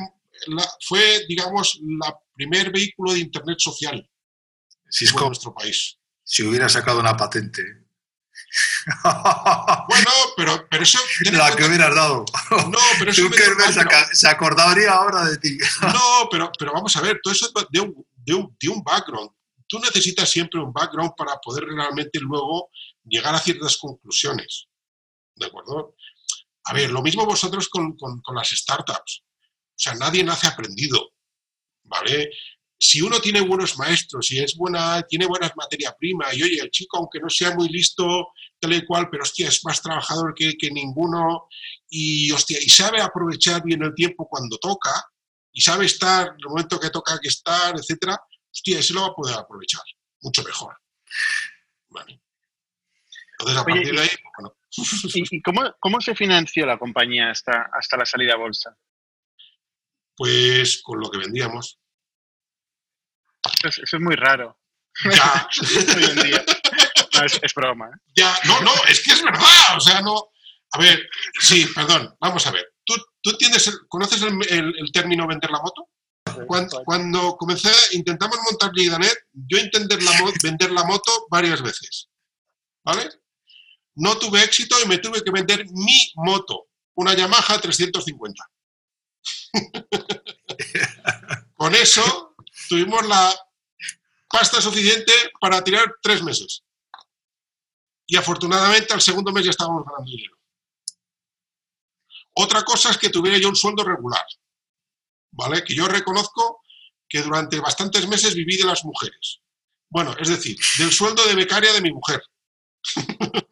[0.87, 5.97] fue, digamos, la primer vehículo de Internet social en nuestro país.
[6.23, 7.63] Si hubiera sacado una patente.
[9.03, 10.99] bueno, pero, pero eso...
[11.31, 12.25] La que hubieras dado.
[12.51, 13.29] No, pero eso...
[14.13, 15.57] se acordaría ahora de ti.
[15.81, 19.31] no, pero, pero vamos a ver, todo eso de un, de, un, de un background.
[19.67, 22.69] Tú necesitas siempre un background para poder realmente luego
[23.05, 24.67] llegar a ciertas conclusiones.
[25.35, 25.95] ¿De acuerdo?
[26.65, 29.23] A ver, lo mismo vosotros con, con, con las startups.
[29.81, 31.13] O sea, nadie nace aprendido,
[31.85, 32.29] ¿vale?
[32.77, 36.69] Si uno tiene buenos maestros y es buena, tiene buenas materia prima y oye, el
[36.69, 38.27] chico, aunque no sea muy listo,
[38.59, 41.47] tal y cual, pero hostia, es más trabajador que, ninguno
[41.89, 45.03] y, hostia, y sabe aprovechar bien el tiempo cuando toca
[45.51, 48.19] y sabe estar en el momento que toca que estar, etcétera,
[48.51, 49.81] hostia, ese lo va a poder aprovechar
[50.21, 50.77] mucho mejor.
[51.89, 52.21] ¿Vale?
[53.31, 54.55] Entonces, a partir de ahí, bueno.
[55.31, 58.77] ¿Y, cómo, cómo, se financió la compañía hasta, hasta la salida a bolsa?
[60.15, 61.79] Pues con lo que vendíamos.
[63.63, 64.59] Eso es, muy raro.
[65.03, 65.49] Ya.
[65.95, 66.45] Hoy en día.
[67.13, 67.87] No, es, broma.
[67.87, 67.99] ¿eh?
[68.15, 69.77] Ya, no, no, es que es verdad.
[69.77, 70.29] O sea, no.
[70.73, 71.09] A ver,
[71.39, 72.65] sí, perdón, vamos a ver.
[72.85, 73.31] ¿Tú, tú
[73.89, 75.89] conoces el, término vender la moto?
[76.47, 82.09] Cuando, cuando, comencé, intentamos montar Lidanet, yo intenté la, vender la moto varias veces.
[82.85, 83.09] ¿Vale?
[83.95, 88.43] No tuve éxito y me tuve que vender mi moto, una Yamaha 350.
[91.55, 92.35] Con eso
[92.69, 93.33] tuvimos la
[94.29, 96.63] pasta suficiente para tirar tres meses.
[98.07, 100.37] Y afortunadamente al segundo mes ya estábamos ganando dinero.
[102.33, 104.25] Otra cosa es que tuviera yo un sueldo regular,
[105.31, 105.63] ¿vale?
[105.63, 106.61] Que yo reconozco
[107.07, 109.41] que durante bastantes meses viví de las mujeres.
[109.89, 112.21] Bueno, es decir, del sueldo de becaria de mi mujer.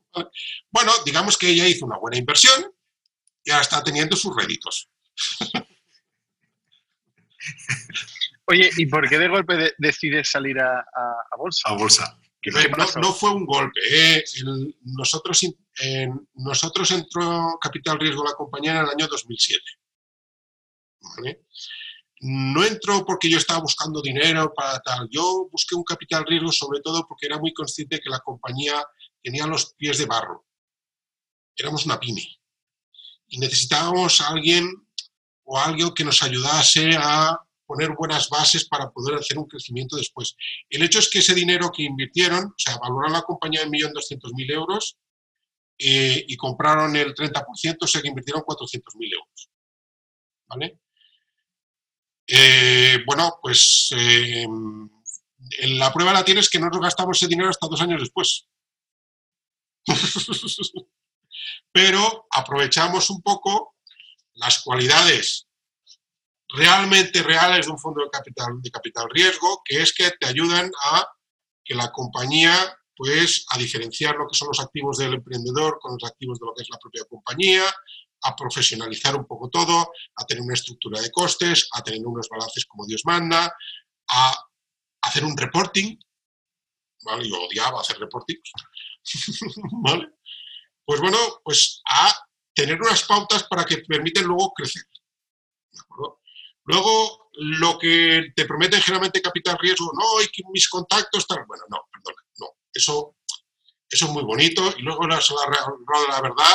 [0.72, 2.74] bueno, digamos que ella hizo una buena inversión
[3.43, 4.89] y ahora está teniendo sus réditos.
[8.45, 10.84] Oye, ¿y por qué de golpe decides salir a,
[11.38, 11.70] bolsa?
[11.70, 12.20] A bolsa.
[12.99, 13.80] no, fue un golpe.
[13.91, 14.24] Eh.
[14.84, 15.39] nosotros,
[16.34, 19.61] nosotros entró Capital Riesgo la compañía en el año 2007.
[22.22, 25.07] No entró porque yo estaba buscando dinero para tal.
[25.09, 28.84] Yo busqué un capital riesgo sobre todo porque era muy consciente que la compañía
[29.24, 30.45] tenía los pies de barro.
[31.55, 32.24] Éramos una pyme.
[33.28, 34.70] Y necesitábamos a alguien
[35.52, 37.36] o algo que nos ayudase a
[37.66, 40.36] poner buenas bases para poder hacer un crecimiento después.
[40.70, 44.54] El hecho es que ese dinero que invirtieron, o sea, valoraron la compañía en 1.200.000
[44.54, 44.97] euros
[45.80, 49.50] eh, y compraron el 30%, o sea que invirtieron 400.000 euros.
[50.47, 50.80] ¿Vale?
[52.28, 54.45] Eh, bueno, pues eh,
[55.64, 58.47] la prueba la tienes que no nos gastamos ese dinero hasta dos años después.
[61.72, 63.78] Pero aprovechamos un poco
[64.39, 65.47] las cualidades
[66.49, 70.71] realmente reales de un fondo de capital, de capital riesgo, que es que te ayudan
[70.83, 71.07] a
[71.63, 72.53] que la compañía,
[72.95, 76.53] pues, a diferenciar lo que son los activos del emprendedor con los activos de lo
[76.55, 77.63] que es la propia compañía,
[78.23, 82.65] a profesionalizar un poco todo, a tener una estructura de costes, a tener unos balances
[82.65, 83.53] como Dios manda,
[84.09, 84.45] a
[85.01, 85.97] hacer un reporting,
[87.05, 87.29] ¿vale?
[87.29, 88.37] Yo odiaba hacer reporting,
[89.83, 90.09] ¿vale?
[90.83, 92.11] Pues bueno, pues a
[92.62, 94.84] tener unas pautas para que permiten luego crecer.
[96.66, 101.45] Luego, lo que te prometen generalmente capital riesgo, no, hay que mis contactos, tal.
[101.47, 102.47] Bueno, no, perdona, no.
[102.74, 103.16] Eso,
[103.89, 106.53] eso es muy bonito y luego la, la, la verdad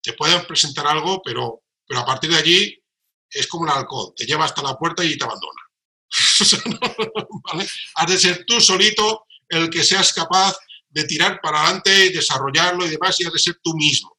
[0.00, 2.82] te pueden presentar algo, pero, pero a partir de allí
[3.28, 5.60] es como el alcohol, te lleva hasta la puerta y te abandona.
[7.96, 10.56] Has de ser tú solito el que seas capaz
[10.88, 14.14] de tirar para adelante, y desarrollarlo y demás, y has de ser tú mismo.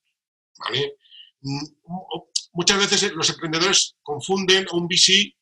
[0.57, 0.95] ¿vale?
[1.43, 1.65] Mm,
[2.53, 5.35] muchas veces los emprendedores confunden a un VC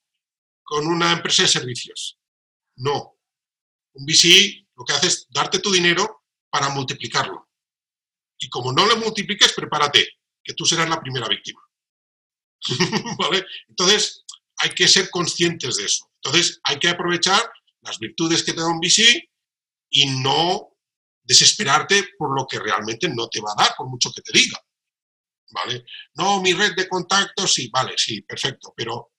[0.63, 2.17] con una empresa de servicios.
[2.77, 3.17] No.
[3.93, 7.49] Un VC lo que hace es darte tu dinero para multiplicarlo.
[8.37, 10.07] Y como no lo multipliques, prepárate,
[10.43, 11.61] que tú serás la primera víctima.
[13.69, 14.25] Entonces,
[14.57, 16.11] hay que ser conscientes de eso.
[16.23, 17.41] Entonces, hay que aprovechar
[17.81, 19.29] las virtudes que te da un VC
[19.89, 20.69] y no
[21.23, 24.59] desesperarte por lo que realmente no te va a dar, por mucho que te diga.
[25.51, 25.85] ¿Vale?
[26.15, 29.11] No, mi red de contactos, sí, vale, sí, perfecto, pero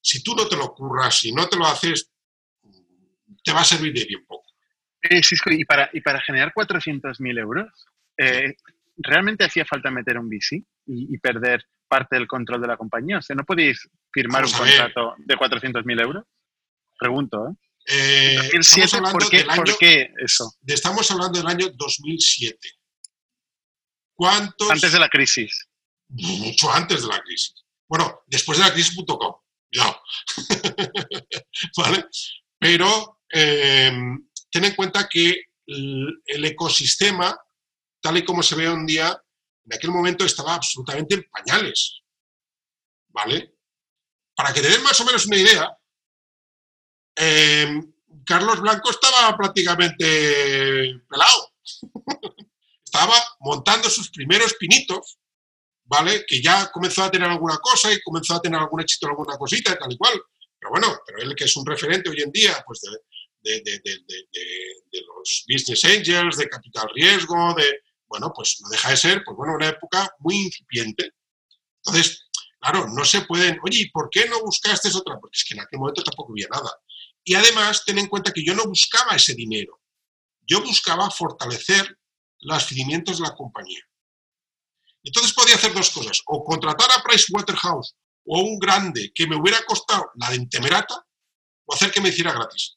[0.00, 2.10] si tú no te lo curras, si no te lo haces,
[3.44, 4.50] te va a servir de bien poco.
[5.02, 7.68] Eh, y para, y para generar 400.000 euros,
[8.16, 8.54] eh,
[8.96, 13.18] ¿realmente hacía falta meter un VC y, perder parte del control de la compañía?
[13.18, 16.24] O sea, ¿no podéis firmar un contrato de 400.000 euros?
[16.98, 17.54] Pregunto, ¿eh?
[17.86, 18.50] eh
[19.12, 20.52] ¿por, qué, ¿por, qué, eso?
[20.64, 22.56] Estamos hablando del año 2007.
[24.14, 24.70] ¿Cuántos?
[24.70, 25.68] Antes de la crisis
[26.12, 27.54] mucho antes de la crisis.
[27.88, 29.34] Bueno, después de la crisis.com,
[29.70, 30.00] ya.
[31.76, 32.06] ¿Vale?
[32.58, 37.36] Pero em, ten en cuenta que el, ecosistema,
[38.00, 39.22] tal y como se ve hoy en día,
[39.64, 42.02] en aquel momento estaba absolutamente en pañales.
[43.08, 43.54] ¿Vale?
[44.34, 45.76] Para que te den más o menos una idea,
[47.16, 47.92] em,
[48.24, 51.52] Carlos Blanco estaba prácticamente pelado.
[52.84, 55.18] estaba montando sus primeros pinitos
[55.84, 56.24] ¿vale?
[56.26, 59.76] Que ya comenzó a tener alguna cosa y comenzó a tener algún éxito alguna cosita,
[59.76, 60.20] tal y cual.
[60.58, 62.80] Pero bueno, pero él que es un referente hoy en día, pues
[63.42, 69.22] de, de, los business angels, de capital riesgo, de, bueno, pues no deja de ser,
[69.24, 71.10] pues bueno, una época muy incipiente.
[71.84, 72.28] Entonces,
[72.60, 75.18] claro, no se pueden, oye, ¿y por qué no buscaste otra?
[75.18, 76.70] Porque es que en aquel momento tampoco había nada.
[77.24, 79.80] Y además, ten en cuenta que yo no buscaba ese dinero.
[80.46, 81.98] Yo buscaba fortalecer
[82.40, 83.82] los cimientos de la compañía.
[85.04, 89.58] Entonces podía hacer dos cosas, o contratar a Pricewaterhouse o un grande que me hubiera
[89.64, 91.04] costado la de Intemerata
[91.66, 92.76] o hacer que me hiciera gratis?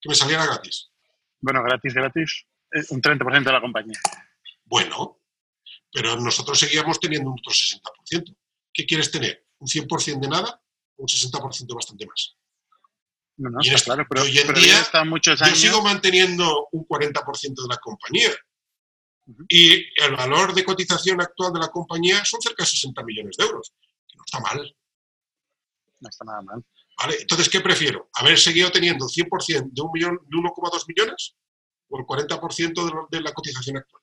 [0.00, 0.90] Que me saliera gratis.
[1.40, 2.46] Bueno, gratis, gratis,
[2.90, 3.98] un 30% de la compañía.
[4.64, 5.20] Bueno,
[5.92, 8.34] pero nosotros seguíamos teniendo un otro 60%.
[8.72, 9.46] ¿Qué quieres tener?
[9.58, 10.62] ¿Un 100% de nada
[10.96, 12.34] o un 60% bastante más?
[13.38, 15.58] No, no, Y en está este- claro, pero, hoy en pero día, muchos Yo años.
[15.60, 18.30] sigo manteniendo un 40% de la compañía.
[19.48, 19.72] Y
[20.02, 23.72] el valor de cotización actual de la compañía son cerca de 60 millones de euros.
[24.08, 24.76] Que no está mal.
[26.00, 26.64] No está nada mal.
[26.98, 27.16] ¿vale?
[27.20, 28.08] Entonces, ¿qué prefiero?
[28.14, 31.34] ¿Haber seguido teniendo el 100% de, un millón, de 1,2 millones
[31.88, 34.02] o el 40% de, lo- de la cotización actual?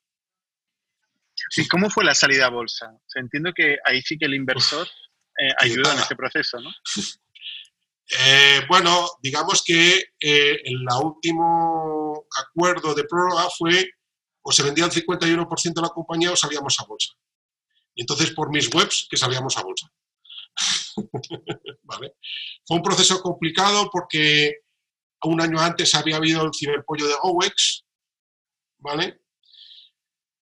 [1.57, 2.91] ¿Y cómo fue la salida a bolsa?
[2.93, 6.69] O sea, entiendo que ahí sí que el inversor eh, ayuda en este proceso, ¿no?
[8.19, 13.89] Eh, bueno, digamos que eh, el último acuerdo de prórroga fue
[14.43, 17.13] o se vendía el 51% de la compañía o salíamos a bolsa.
[17.95, 19.87] Y entonces por mis webs que salíamos a bolsa.
[21.83, 22.15] ¿Vale?
[22.65, 24.63] Fue un proceso complicado porque
[25.23, 27.85] un año antes había habido el ciberpollo de GoEx,
[28.79, 29.21] ¿vale?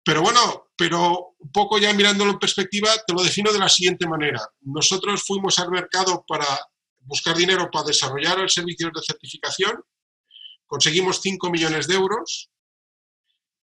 [0.02, 4.06] Pero bueno, pero un poco ya mirándolo en perspectiva, te lo defino de la siguiente
[4.06, 4.40] manera.
[4.62, 6.46] Nosotros fuimos al mercado para
[7.00, 9.82] buscar dinero para desarrollar el servicio de certificación,
[10.66, 12.50] conseguimos 5 millones de euros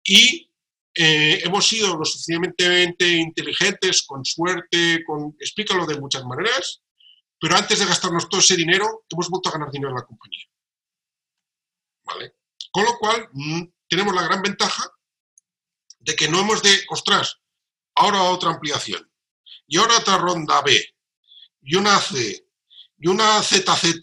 [0.03, 0.51] y
[0.95, 6.83] eh, hemos sido lo suficientemente inteligentes, con suerte, con, explícalo de muchas maneras,
[7.39, 10.45] pero antes de gastarnos todo ese dinero, hemos vuelto a ganar dinero en la compañía.
[12.05, 12.35] ¿Vale?
[12.71, 14.85] Con lo cual, mm, tenemos la gran ventaja
[16.01, 17.39] de que no hemos de, ostras,
[17.95, 19.11] ahora otra ampliación,
[19.67, 20.83] y ahora otra ronda B,
[21.63, 22.47] y una C,
[22.99, 24.01] y una ZZ,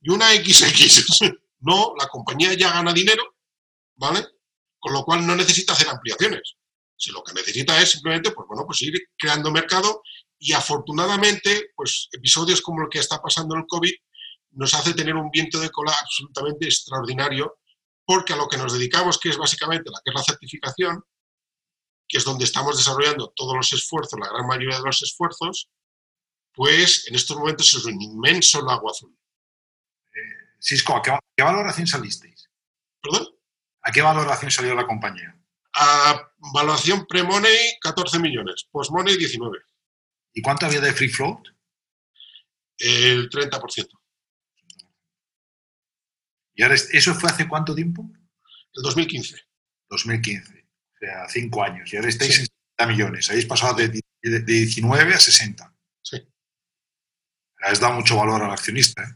[0.00, 1.20] y una XX.
[1.66, 3.36] No, la compañía ya gana dinero,
[3.94, 4.22] ¿vale?
[4.84, 6.56] Con lo cual no necesita hacer ampliaciones.
[6.94, 10.02] Si lo que necesita es simplemente, pues bueno, pues ir creando mercado
[10.38, 13.94] y afortunadamente, pues episodios como el que está pasando en el COVID
[14.50, 17.60] nos hace tener un viento de cola absolutamente extraordinario,
[18.04, 21.02] porque a lo que nos dedicamos, que es básicamente la que es la certificación,
[22.06, 25.70] que es donde estamos desarrollando todos los esfuerzos, la gran mayoría de los esfuerzos,
[26.52, 29.16] pues en estos momentos es un inmenso lago azul.
[30.60, 32.50] Cisco, ¿a qué, a qué valoración salisteis?
[33.00, 33.33] ¿Perdón?
[33.84, 35.38] ¿A qué valoración salió la compañía?
[35.76, 39.58] A valuación pre-money 14 millones, post-money 19,
[40.36, 41.46] ¿Y cuánto había de free float?
[42.78, 43.88] el 30%.
[46.54, 48.08] ¿Y ahora es- eso fue hace cuánto tiempo?
[48.72, 49.36] El 2015.
[49.88, 50.66] 2015.
[50.94, 51.92] O sea, cinco años.
[51.92, 52.40] Y ahora estáis Sí.
[52.42, 53.30] en 60 millones.
[53.30, 53.88] Habéis pasado de,
[54.22, 55.72] de 19 a 60.
[56.02, 56.16] Sí.
[57.62, 59.02] Has dado mucho valor al accionista.
[59.02, 59.14] ¿eh?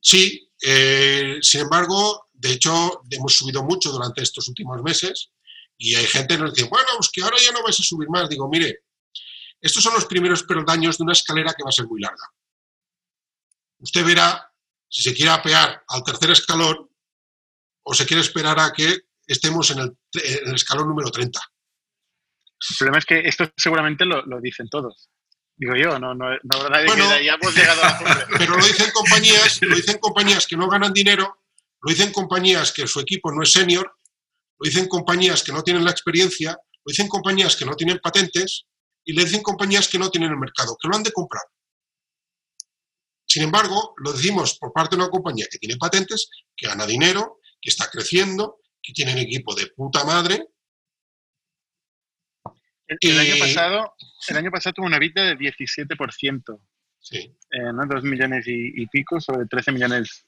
[0.00, 5.32] Sí, eh, sin embargo, de hecho, hemos subido mucho durante estos últimos meses
[5.76, 8.08] y hay gente que nos dice, bueno, pues que ahora ya no vais a subir
[8.08, 8.28] más.
[8.28, 8.84] Digo, mire,
[9.60, 12.24] estos son los primeros peldaños de una escalera que va a ser muy larga.
[13.80, 14.52] Usted verá
[14.88, 16.88] si se quiere apear al tercer escalón
[17.82, 21.40] o se quiere esperar a que estemos en el, en el escalón número 30.
[22.70, 25.10] El problema es que esto seguramente lo, lo dicen todos.
[25.56, 27.08] Digo yo, no, no, habrá nadie Bueno.
[27.16, 28.26] que ya hemos llegado a la.
[28.38, 31.42] Pero lo dicen compañías, lo dicen compañías que no ganan dinero,
[31.80, 33.90] lo dicen compañías que su equipo no es senior,
[34.58, 38.64] lo dicen compañías que no tienen la experiencia, lo dicen compañías que no tienen patentes
[39.04, 41.42] y le dicen compañías que no tienen el mercado, que lo han de comprar.
[43.26, 47.40] Sin embargo, lo decimos por parte de una compañía que tiene patentes, que gana dinero,
[47.60, 50.48] que está creciendo, que tiene un equipo de puta madre.
[52.86, 53.94] El, el año Y- pasado,
[54.28, 56.60] el año pasado tuvo una EBITDA de 17%,
[57.00, 57.86] Sí, eh, ¿no?
[57.86, 60.24] 2 millones y, y pico sobre 13 millones,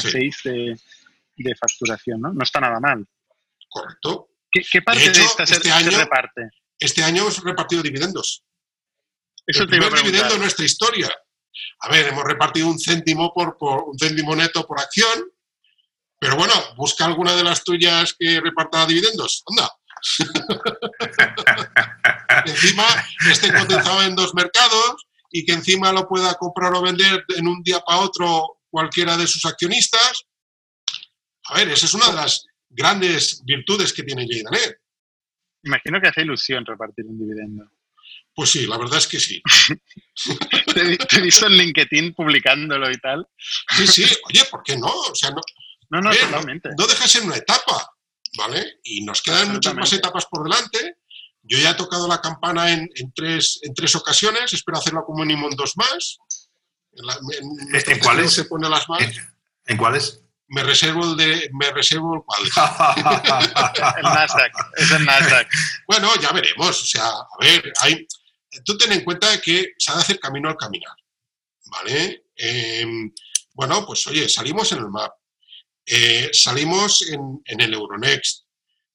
[0.00, 0.10] Sí.
[0.12, 0.76] 6 de,
[1.36, 2.32] de facturación, ¿no?
[2.32, 3.06] No está nada mal.
[3.68, 4.28] correcto.
[4.50, 6.42] ¿Qué, qué parte de, hecho, esta este se año- reparte?
[6.78, 8.42] Este año hemos repartido dividendos.
[9.46, 11.10] Eso el te primer dividendo de nuestra historia.
[11.80, 15.24] A ver, hemos repartido un céntimo por, por- un céntimo neto por acción,
[16.18, 19.42] pero bueno, busca alguna de las tuyas que reparta dividendos.
[19.48, 19.70] Anda.
[22.44, 22.84] Que encima
[23.30, 27.62] esté cotizado en dos mercados y que encima lo pueda comprar o vender en un
[27.62, 30.24] día para otro cualquiera de sus accionistas.
[31.46, 34.78] A ver, esa es una de las grandes virtudes que tiene Jaydanet.
[35.64, 37.70] Imagino que hace ilusión repartir un dividendo.
[38.34, 39.42] Pues sí, la verdad es que sí.
[40.74, 43.26] Te, te he visto en LinkedIn publicándolo y tal.
[43.76, 44.86] Sí, sí, oye, ¿por qué no?
[44.88, 45.40] O sea, no,
[45.90, 46.70] No, no, totalmente.
[46.78, 47.90] no deja de ser una etapa,
[48.38, 48.78] ¿vale?
[48.84, 50.96] Y nos quedan muchas más etapas por delante.
[51.42, 55.24] Yo ya he tocado la campana en, en tres, en tres ocasiones, espero hacerlo como
[55.24, 56.18] mínimo en dos más.
[56.92, 58.32] En, la- en- nuestro ¿En cuáles?
[58.32, 59.00] Se pone las más.
[59.02, 59.12] ¿En,
[59.66, 60.20] en cuáles?
[60.48, 62.42] Me reservo el de, me reservo el cual.
[63.96, 65.48] El Nasdaq, es el Nasdaq.
[65.86, 66.82] Bueno, ya veremos.
[66.82, 68.06] O sea, a ver, hay,
[68.64, 70.96] tú ten en cuenta que se ha de hacer camino al caminar,
[71.66, 72.24] ¿vale?
[72.34, 73.12] Em,
[73.54, 75.12] bueno, pues oye, salimos en el MAP,
[75.86, 78.46] eh, salimos en, en, el Euronext.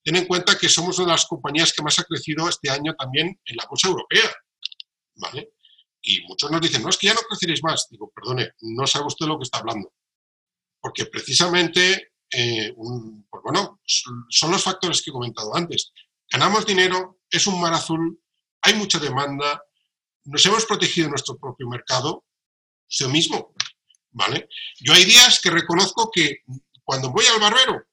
[0.04, 2.94] Ten en cuenta que somos una de las compañías que más ha crecido este año
[2.94, 4.30] también en la bolsa europea,
[5.14, 5.48] ¿vale?
[6.08, 7.88] Y muchos nos dicen, no, es que ya no creceréis más.
[7.90, 9.92] Digo, perdone, no sabe usted lo que está hablando.
[10.80, 12.72] Porque precisamente, eh,
[13.28, 15.90] pues bueno, son los factores que he comentado antes.
[16.30, 18.22] Ganamos dinero, es un mar azul,
[18.62, 19.60] hay mucha demanda,
[20.26, 22.24] nos hemos protegido nuestro propio mercado,
[22.88, 23.52] yo mismo,
[24.12, 24.48] ¿vale?
[24.78, 26.42] Yo hay días que reconozco que
[26.84, 27.84] cuando voy al barbero,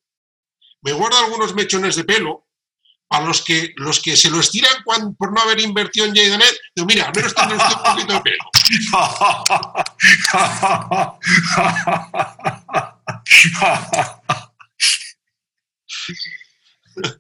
[0.82, 2.43] me guardo algunos mechones de pelo
[3.14, 6.88] para los que, los que se lo estiran por no haber invertido en Jaydonet, digo,
[6.88, 8.44] mira, al menos tendré usted un poquito de pelo.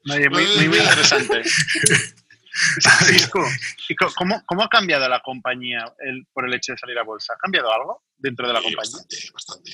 [0.06, 1.44] muy, muy, muy interesante.
[4.16, 5.86] ¿cómo, ¿cómo, ha cambiado la compañía
[6.34, 7.34] por el hecho de salir a bolsa?
[7.34, 8.78] ¿Ha cambiado algo dentro de la compañía?
[8.78, 9.72] Bastante, bastante.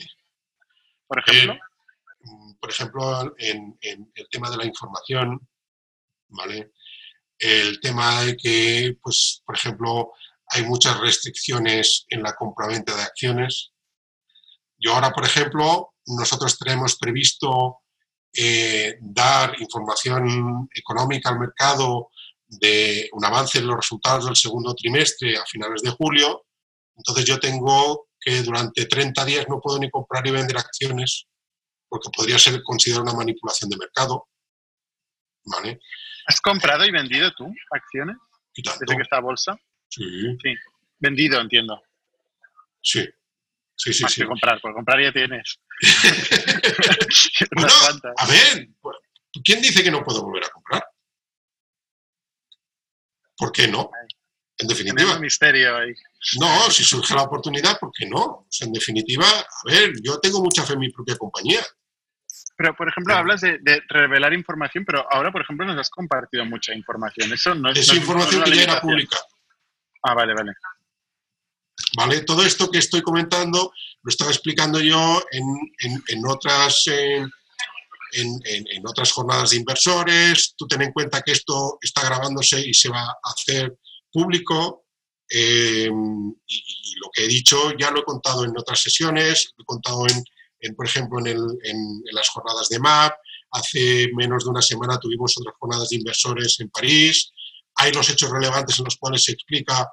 [1.07, 1.53] ¿Por ejemplo?
[1.53, 1.59] Eh,
[2.59, 5.47] por ejemplo, en, el tema de la información,
[6.29, 6.71] ¿vale?
[7.37, 10.11] El tema de que, pues, por ejemplo,
[10.47, 13.71] hay muchas restricciones en la compraventa de acciones.
[14.77, 17.81] Yo ahora, por ejemplo, nosotros tenemos previsto
[18.33, 22.09] eh, dar información económica al mercado
[22.47, 26.45] de un avance en los resultados del segundo trimestre a finales de julio.
[26.95, 31.27] Entonces yo tengo que durante 30 días no puedo ni comprar ni vender acciones
[31.87, 34.27] porque podría ser considerado una manipulación de mercado.
[35.45, 35.79] ¿Vale?
[36.29, 38.15] ¿Has comprado y vendido tú acciones?
[38.55, 39.57] ¿Desde que está a bolsa?
[39.89, 40.03] Sí.
[40.43, 40.53] Sí.
[40.99, 41.81] Vendido, entiendo.
[42.83, 43.03] Sí.
[43.75, 44.21] Sí, sí, Más sí.
[44.21, 45.59] Que comprar, por comprar ya tienes.
[47.55, 47.73] bueno,
[48.15, 48.69] a ver,
[49.43, 50.83] ¿quién dice que no puedo volver a comprar?
[53.35, 53.89] ¿Por qué no?
[54.55, 55.15] En definitiva.
[55.15, 55.93] Un misterio ahí.
[56.39, 58.45] No, si surge la oportunidad, ¿por qué no?
[58.59, 61.65] en definitiva, a ver, yo tengo mucha fe en mi propia compañía.
[62.59, 63.57] Pero, por ejemplo, hablas de,
[63.87, 67.31] revelar información, pero ahora, por ejemplo, nos has compartido mucha información.
[67.31, 69.17] Eso no es, es información que ya era pública.
[70.03, 70.51] Ah, vale, vale.
[71.95, 73.71] Vale, todo esto que estoy comentando
[74.03, 76.83] lo estaba explicando yo en, otras...
[76.87, 77.31] en,
[78.11, 80.53] en, otras jornadas de inversores.
[80.57, 83.73] Tú ten en cuenta que esto está grabándose y se va a hacer
[84.11, 84.83] público.
[85.29, 85.89] Eh,
[86.45, 90.05] y, lo que he dicho ya lo he contado en otras sesiones, lo he contado
[90.09, 90.21] en,
[90.75, 93.13] por ejemplo, en, las jornadas de MAP.
[93.51, 97.31] Hace menos de una semana tuvimos otras jornadas de inversores en París.
[97.75, 99.87] Hay los hechos relevantes en los cuales se explica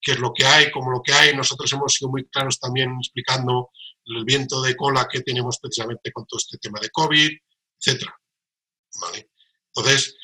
[0.00, 1.34] qué es lo que hay, cómo lo que hay.
[1.34, 3.70] Nosotros hemos sido muy claros también explicando
[4.04, 8.04] el viento de cola que tenemos precisamente con todo este tema de COVID, etc.
[9.74, 10.16] Entonces,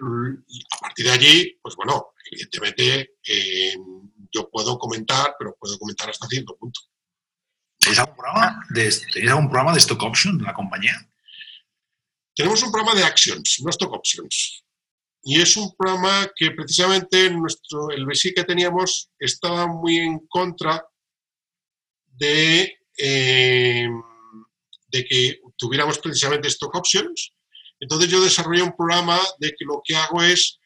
[0.00, 3.74] a partir de allí, pues bueno, evidentemente eh,
[4.32, 6.80] yo puedo comentar, pero puedo comentar hasta cierto punto.
[7.86, 11.08] ¿Tenéis algún programa de, algún programa de stock option en la compañía?
[12.34, 14.64] Tenemos un programa de actions, no stock options.
[15.22, 20.84] Y es un programa que precisamente nuestro, el BSI que teníamos estaba muy en contra
[22.08, 23.88] de, eh,
[24.88, 27.34] de que tuviéramos precisamente stock options.
[27.78, 30.58] Entonces yo desarrollé un programa de que lo que hago es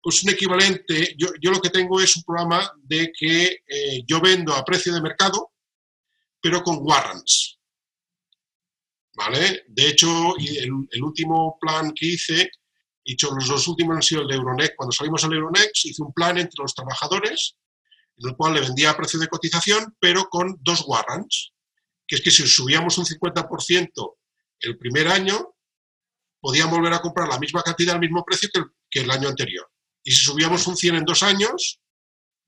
[0.00, 4.20] pues un equivalente, yo, yo lo que tengo es un programa de que eh, yo
[4.20, 5.51] vendo a precio de mercado,
[6.42, 7.58] pero con warrants.
[9.14, 9.64] ¿Vale?
[9.68, 12.50] De hecho, el, el último plan que hice
[13.04, 14.74] dicho, los dos últimos han sido el de Euronext.
[14.76, 17.56] Cuando salimos al Euronext, hice un plan entre los trabajadores,
[18.16, 21.52] en el cual le vendía a precio de cotización, pero con dos warrants,
[22.06, 24.16] que es que si subíamos un 50%
[24.60, 25.54] el primer año,
[26.40, 28.48] podían volver a comprar la misma cantidad al mismo precio
[28.90, 29.68] que el, año anterior.
[30.04, 31.80] Y si subíamos un 100 en dos años,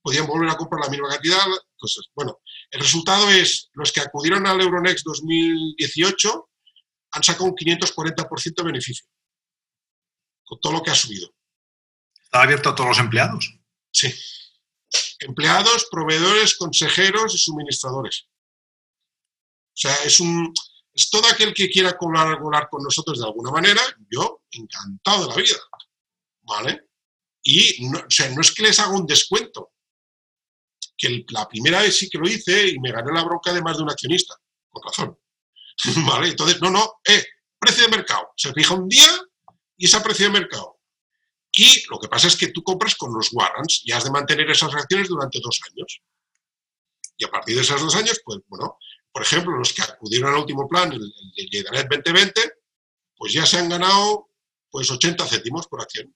[0.05, 1.47] podían volver a comprar la misma cantidad.
[1.73, 2.39] Entonces, bueno,
[2.71, 6.51] el resultado es, los que acudieron al Euronext 2018
[7.13, 9.07] han sacado un 540% de beneficio
[10.45, 11.35] con todo lo que ha subido.
[12.23, 13.59] ¿Está abierto a todos los empleados?
[13.91, 14.15] Sí.
[15.21, 18.27] Empleados, proveedores, consejeros y suministradores.
[18.29, 20.53] O sea, es un
[20.93, 25.37] es todo aquel que quiera colaborar con nosotros de alguna manera, yo encantado de la
[25.37, 25.57] vida.
[26.43, 26.89] ¿Vale?
[27.43, 29.73] Y no, o sea, no es que les haga un descuento,
[30.97, 33.77] que la primera vez sí que lo hice y me gané la bronca de más
[33.77, 34.35] de un accionista,
[34.71, 35.19] con razón.
[36.07, 36.29] ¿Vale?
[36.29, 37.25] Entonces, no, no, eh,
[37.59, 38.33] precio de mercado.
[38.37, 39.09] Se fija un día
[39.77, 40.81] y es a precio de mercado.
[41.53, 44.51] Y lo que pasa es que tú compras con los warrants y has de mantener
[44.51, 46.01] esas acciones durante dos años.
[47.17, 48.77] Y a partir de esos dos años, pues bueno,
[49.13, 52.41] por ejemplo, los que acudieron al último plan, el, de Lleganet 2020,
[53.17, 54.31] pues ya se han ganado
[54.69, 56.13] pues 80 céntimos por acción.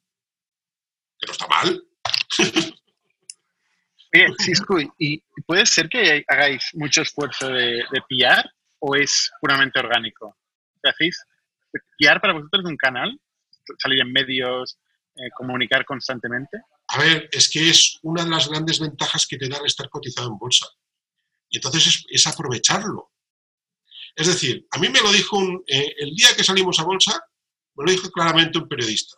[1.20, 1.84] Que no está mal.
[4.10, 8.28] Bien, Cisco, ¿y puede ser que hagáis mucho esfuerzo de, de
[8.80, 10.36] o es puramente orgánico?
[10.82, 11.22] ¿Qué hacéis?
[11.98, 13.20] ¿PR para vosotros es un canal?
[13.78, 14.78] ¿Salir en medios,
[15.16, 16.58] eh, comunicar constantemente?
[16.88, 20.28] A ver, es que es una de las grandes ventajas que te da estar cotizado
[20.28, 20.66] en bolsa.
[21.50, 23.12] Y entonces es, aprovecharlo.
[24.14, 27.20] Es decir, a mí me lo dijo eh, el día que salimos a bolsa,
[27.74, 29.16] me lo dijo claramente un periodista.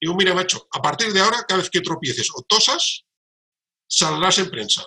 [0.00, 3.04] Digo, mira, macho, a partir de ahora, cada vez que tropieces o tosas,
[3.90, 4.86] saldrás en prensa.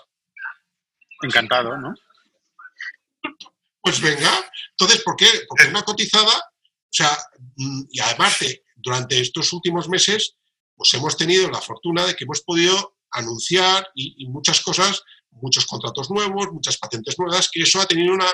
[1.21, 1.93] Encantado, ¿no?
[3.81, 4.31] Pues venga.
[4.71, 5.27] Entonces, ¿por qué?
[5.47, 7.17] Porque una cotizada, o sea,
[7.57, 8.37] mm, y además
[8.75, 10.35] durante estos últimos meses,
[10.75, 16.09] pues hemos tenido la fortuna de que hemos podido anunciar y, muchas cosas, muchos contratos
[16.09, 18.31] nuevos, muchas patentes nuevas, que eso ha tenido una,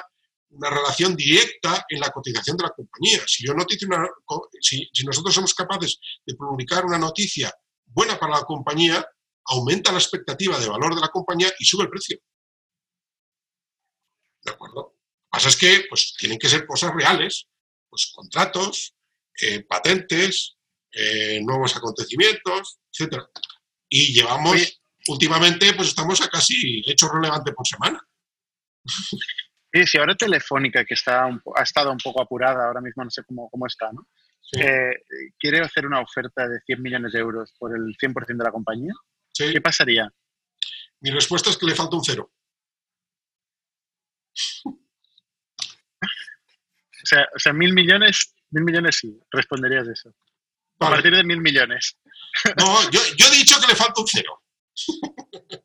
[0.61, 3.21] relación directa en la cotización de la compañía.
[3.27, 3.65] Si, yo una,
[4.59, 7.53] si, si nosotros somos capaces de publicar una noticia
[7.85, 9.05] buena para la compañía,
[9.45, 12.17] aumenta la expectativa de valor de la compañía y sube el precio.
[14.43, 14.75] ¿De acuerdo?
[14.75, 17.47] Lo que pasa es que pues, tienen que ser cosas reales,
[17.89, 18.95] pues contratos,
[19.41, 20.57] eh, patentes,
[20.91, 23.23] eh, nuevos acontecimientos, etc.
[23.89, 27.99] Y llevamos, últimamente, pues estamos a casi hecho relevante por semana.
[29.71, 33.21] Sí, si ahora Telefónica, que está ha estado un poco apurada, ahora mismo no sé
[33.23, 34.07] cómo, cómo está, ¿no?
[34.57, 34.93] Eh,
[35.37, 38.93] quiere hacer una oferta de 100 millones de euros por el 100% de la compañía.
[39.47, 40.13] ¿Qué pasaría?
[41.01, 42.31] Mi respuesta es que le falta un cero.
[44.65, 44.75] o,
[47.05, 50.13] sea, o sea, mil millones Mil millones sí, responderías eso.
[50.79, 51.97] A partir de mil millones.
[52.57, 54.43] No, yo, he dicho que le falta un cero.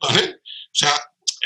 [0.00, 0.40] ¿Vale?
[0.40, 0.92] O sea,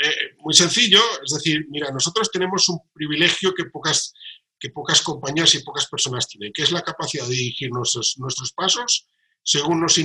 [0.01, 4.13] eh, muy sencillo, es decir, mira, nosotros tenemos un privilegio que pocas,
[4.57, 8.53] que pocas compañías y pocas personas tienen, que es la capacidad de dirigir nuestros, nuestros
[8.53, 9.07] pasos
[9.45, 9.95] según, nos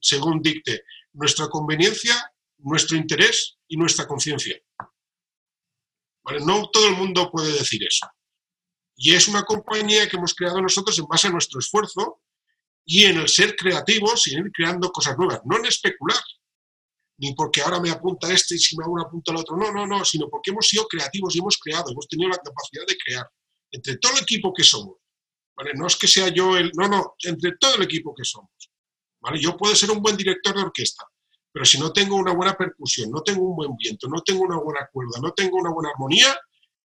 [0.00, 2.14] según dicte nuestra conveniencia,
[2.58, 4.58] nuestro interés y nuestra conciencia.
[6.24, 6.40] ¿Vale?
[6.40, 8.06] No todo el mundo puede decir eso.
[8.96, 12.22] Y es una compañía que hemos creado nosotros en base a nuestro esfuerzo
[12.84, 16.22] y en el ser creativos y en ir creando cosas nuevas, no en especular,
[17.18, 20.04] ni porque ahora me apunta este y si me apunta el otro, no, no, no,
[20.04, 23.28] sino porque hemos sido creativos y hemos creado, hemos tenido la capacidad de crear,
[23.70, 25.01] entre todo el equipo que somos.
[25.56, 25.72] ¿Vale?
[25.74, 28.50] No es que sea yo el, no, no, entre todo el equipo que somos.
[29.20, 29.40] ¿vale?
[29.40, 31.04] Yo puedo ser un buen director de orquesta,
[31.52, 34.58] pero si no tengo una buena percusión, no tengo un buen viento, no tengo una
[34.58, 36.36] buena cuerda, no tengo una buena armonía,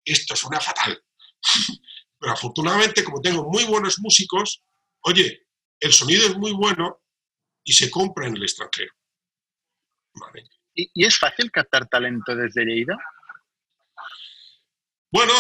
[0.04, 1.02] esto suena fatal.
[2.18, 4.64] Pero afortunadamente, como tengo muy buenos músicos,
[5.02, 5.48] oye,
[5.80, 7.02] el sonido es muy bueno
[7.64, 8.94] y se compra en el extranjero.
[10.74, 12.98] ¿Y, es fácil captar talento desde Lleida?
[15.12, 15.34] Bueno,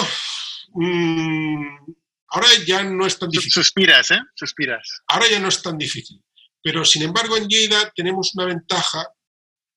[0.73, 1.91] mm,
[2.35, 3.51] ahora ya no es tan difícil.
[3.51, 4.19] Suspiras, ¿eh?
[4.35, 5.01] Suspiras.
[5.07, 6.21] Ahora ya no es tan difícil.
[6.61, 9.07] Pero sin embargo, en Lleida tenemos una ventaja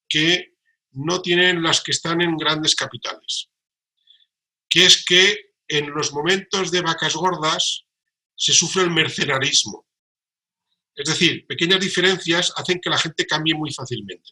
[0.09, 0.55] que
[0.93, 3.51] no tienen las que están en grandes capitales,
[4.69, 7.85] que es que en los momentos de vacas gordas
[8.35, 9.87] se sufre el mercenarismo.
[10.95, 14.31] Es decir, pequeñas diferencias hacen que la gente cambie muy fácilmente.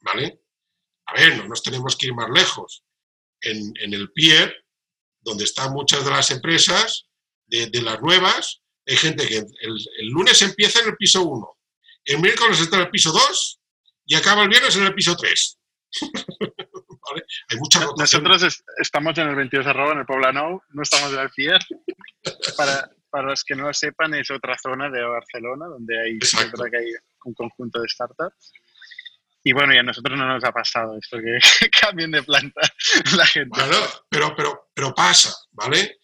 [0.00, 0.40] ¿Vale?
[1.06, 2.84] A ver, no nos tenemos que ir más lejos.
[3.40, 4.61] En, el Pier,
[5.22, 7.08] donde están muchas de las empresas,
[7.46, 11.58] de, las nuevas, hay gente que el, el, lunes empieza en el piso 1,
[12.06, 13.60] el miércoles está en el piso 2
[14.06, 15.58] y acaba el viernes en el piso 3.
[17.48, 21.30] Hay mucha Nosotros estamos en el 22 arroba, en el Poblano, no estamos en el
[21.30, 21.60] FIER.
[22.56, 26.76] Para, para los que no lo sepan, es otra zona de Barcelona donde hay, que
[26.78, 26.86] hay
[27.24, 28.52] un conjunto de startups.
[29.44, 31.38] Y bueno, y a nosotros no nos ha pasado esto, que,
[31.80, 32.60] cambien de planta
[33.16, 33.60] la gente.
[34.08, 35.98] pero, pero, pero pasa, ¿vale?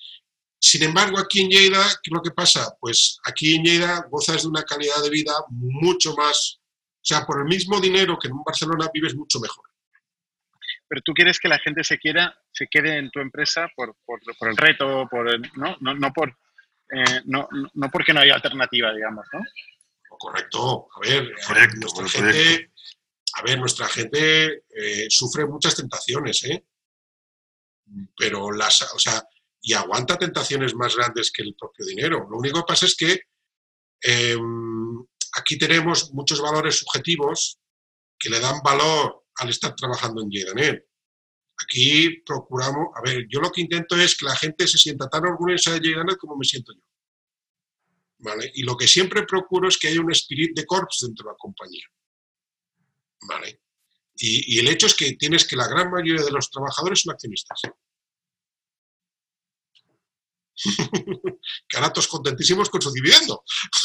[0.60, 2.76] Sin embargo, aquí en Lleida, ¿qué es lo que pasa?
[2.80, 7.40] Pues aquí en Lleida gozas de una calidad de vida mucho más, o sea, por
[7.40, 9.68] el mismo dinero que en Barcelona vives mucho mejor
[10.88, 14.20] pero tú quieres que la gente se quiera, se quede en tu empresa por, por,
[14.38, 15.26] por el reto, por
[15.56, 15.76] ¿no?
[15.80, 19.40] No, no por, eh, no, no, porque no hay alternativa, digamos, ¿no?
[20.08, 20.88] Correcto.
[20.96, 22.67] A ver, nuestra gente,
[23.38, 26.66] a ver, nuestra gente eh, sufre muchas tentaciones, ¿eh?
[28.16, 29.22] Pero las, o sea,
[29.60, 32.26] y aguanta tentaciones más grandes que el propio dinero.
[32.28, 33.20] Lo único que pasa es que
[34.02, 37.60] em, aquí tenemos muchos valores subjetivos
[38.18, 40.84] que le dan valor al estar trabajando en Yedanet.
[41.62, 45.24] Aquí procuramos, a ver, yo lo que intento es que la gente se sienta tan
[45.24, 46.82] orgullosa de Yedanet como me siento yo.
[48.20, 48.50] ¿Vale?
[48.54, 51.36] Y lo que siempre procuro es que haya un espíritu de corps dentro de la
[51.38, 51.84] compañía.
[53.22, 53.60] ¿Vale?
[54.20, 57.60] Y, el hecho es que tienes que la gran mayoría de los trabajadores son accionistas.
[61.68, 63.44] Caratos contentísimos con su dividendo.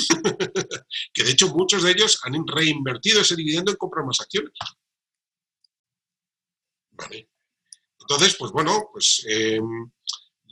[1.13, 4.51] que de hecho muchos de ellos han reinvertido ese dividendo en comprar más acciones.
[6.91, 7.29] Vale.
[7.99, 9.91] Entonces, pues bueno, pues em,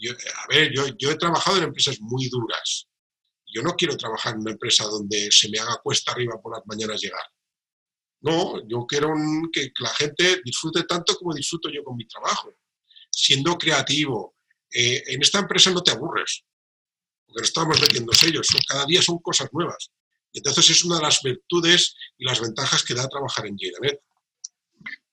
[0.10, 2.88] a ver, yo, yo he trabajado en empresas muy duras.
[3.54, 6.66] Yo no quiero trabajar en una empresa donde se me haga cuesta arriba por las
[6.66, 7.24] mañanas llegar.
[8.22, 9.14] No, yo quiero
[9.52, 12.54] que la gente disfrute tanto como disfruto yo con mi trabajo,
[13.10, 14.36] siendo creativo.
[14.72, 16.44] Eh, en esta empresa no te aburres,
[17.26, 19.92] porque no estamos metiendo sellos, cada día son cosas nuevas.
[20.32, 24.00] Y entonces es una de las virtudes y las ventajas que da trabajar en JeiraNet.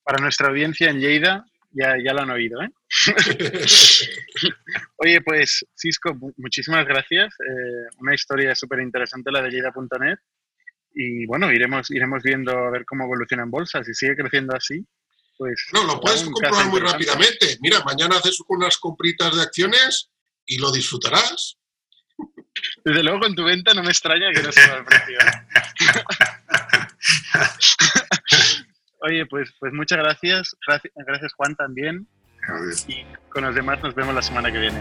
[0.04, 2.70] Para nuestra audiencia en Lleida, ya, ya lo han oído, ¿eh?
[4.96, 7.34] Oye, pues Cisco, muchísimas gracias.
[7.40, 10.18] Eh, una historia súper interesante la de Lleida.net
[11.01, 13.84] y bueno, iremos, iremos viendo a ver cómo evoluciona en bolsa.
[13.84, 14.84] Si sigue creciendo así,
[15.36, 15.68] pues...
[15.72, 17.57] No, lo puedes comprobar muy rápidamente.
[17.61, 20.11] Mira, mañana haces unas compritas de acciones
[20.44, 21.57] y lo disfrutarás.
[22.84, 25.18] Desde luego con tu venta no me extraña que no suba el precio.
[25.20, 25.46] ¿eh?
[29.09, 30.57] Oye, pues, pues muchas gracias.
[30.66, 30.92] gracias.
[30.96, 32.09] Gracias Juan también.
[32.88, 34.80] Y con los demás nos vemos la semana que viene.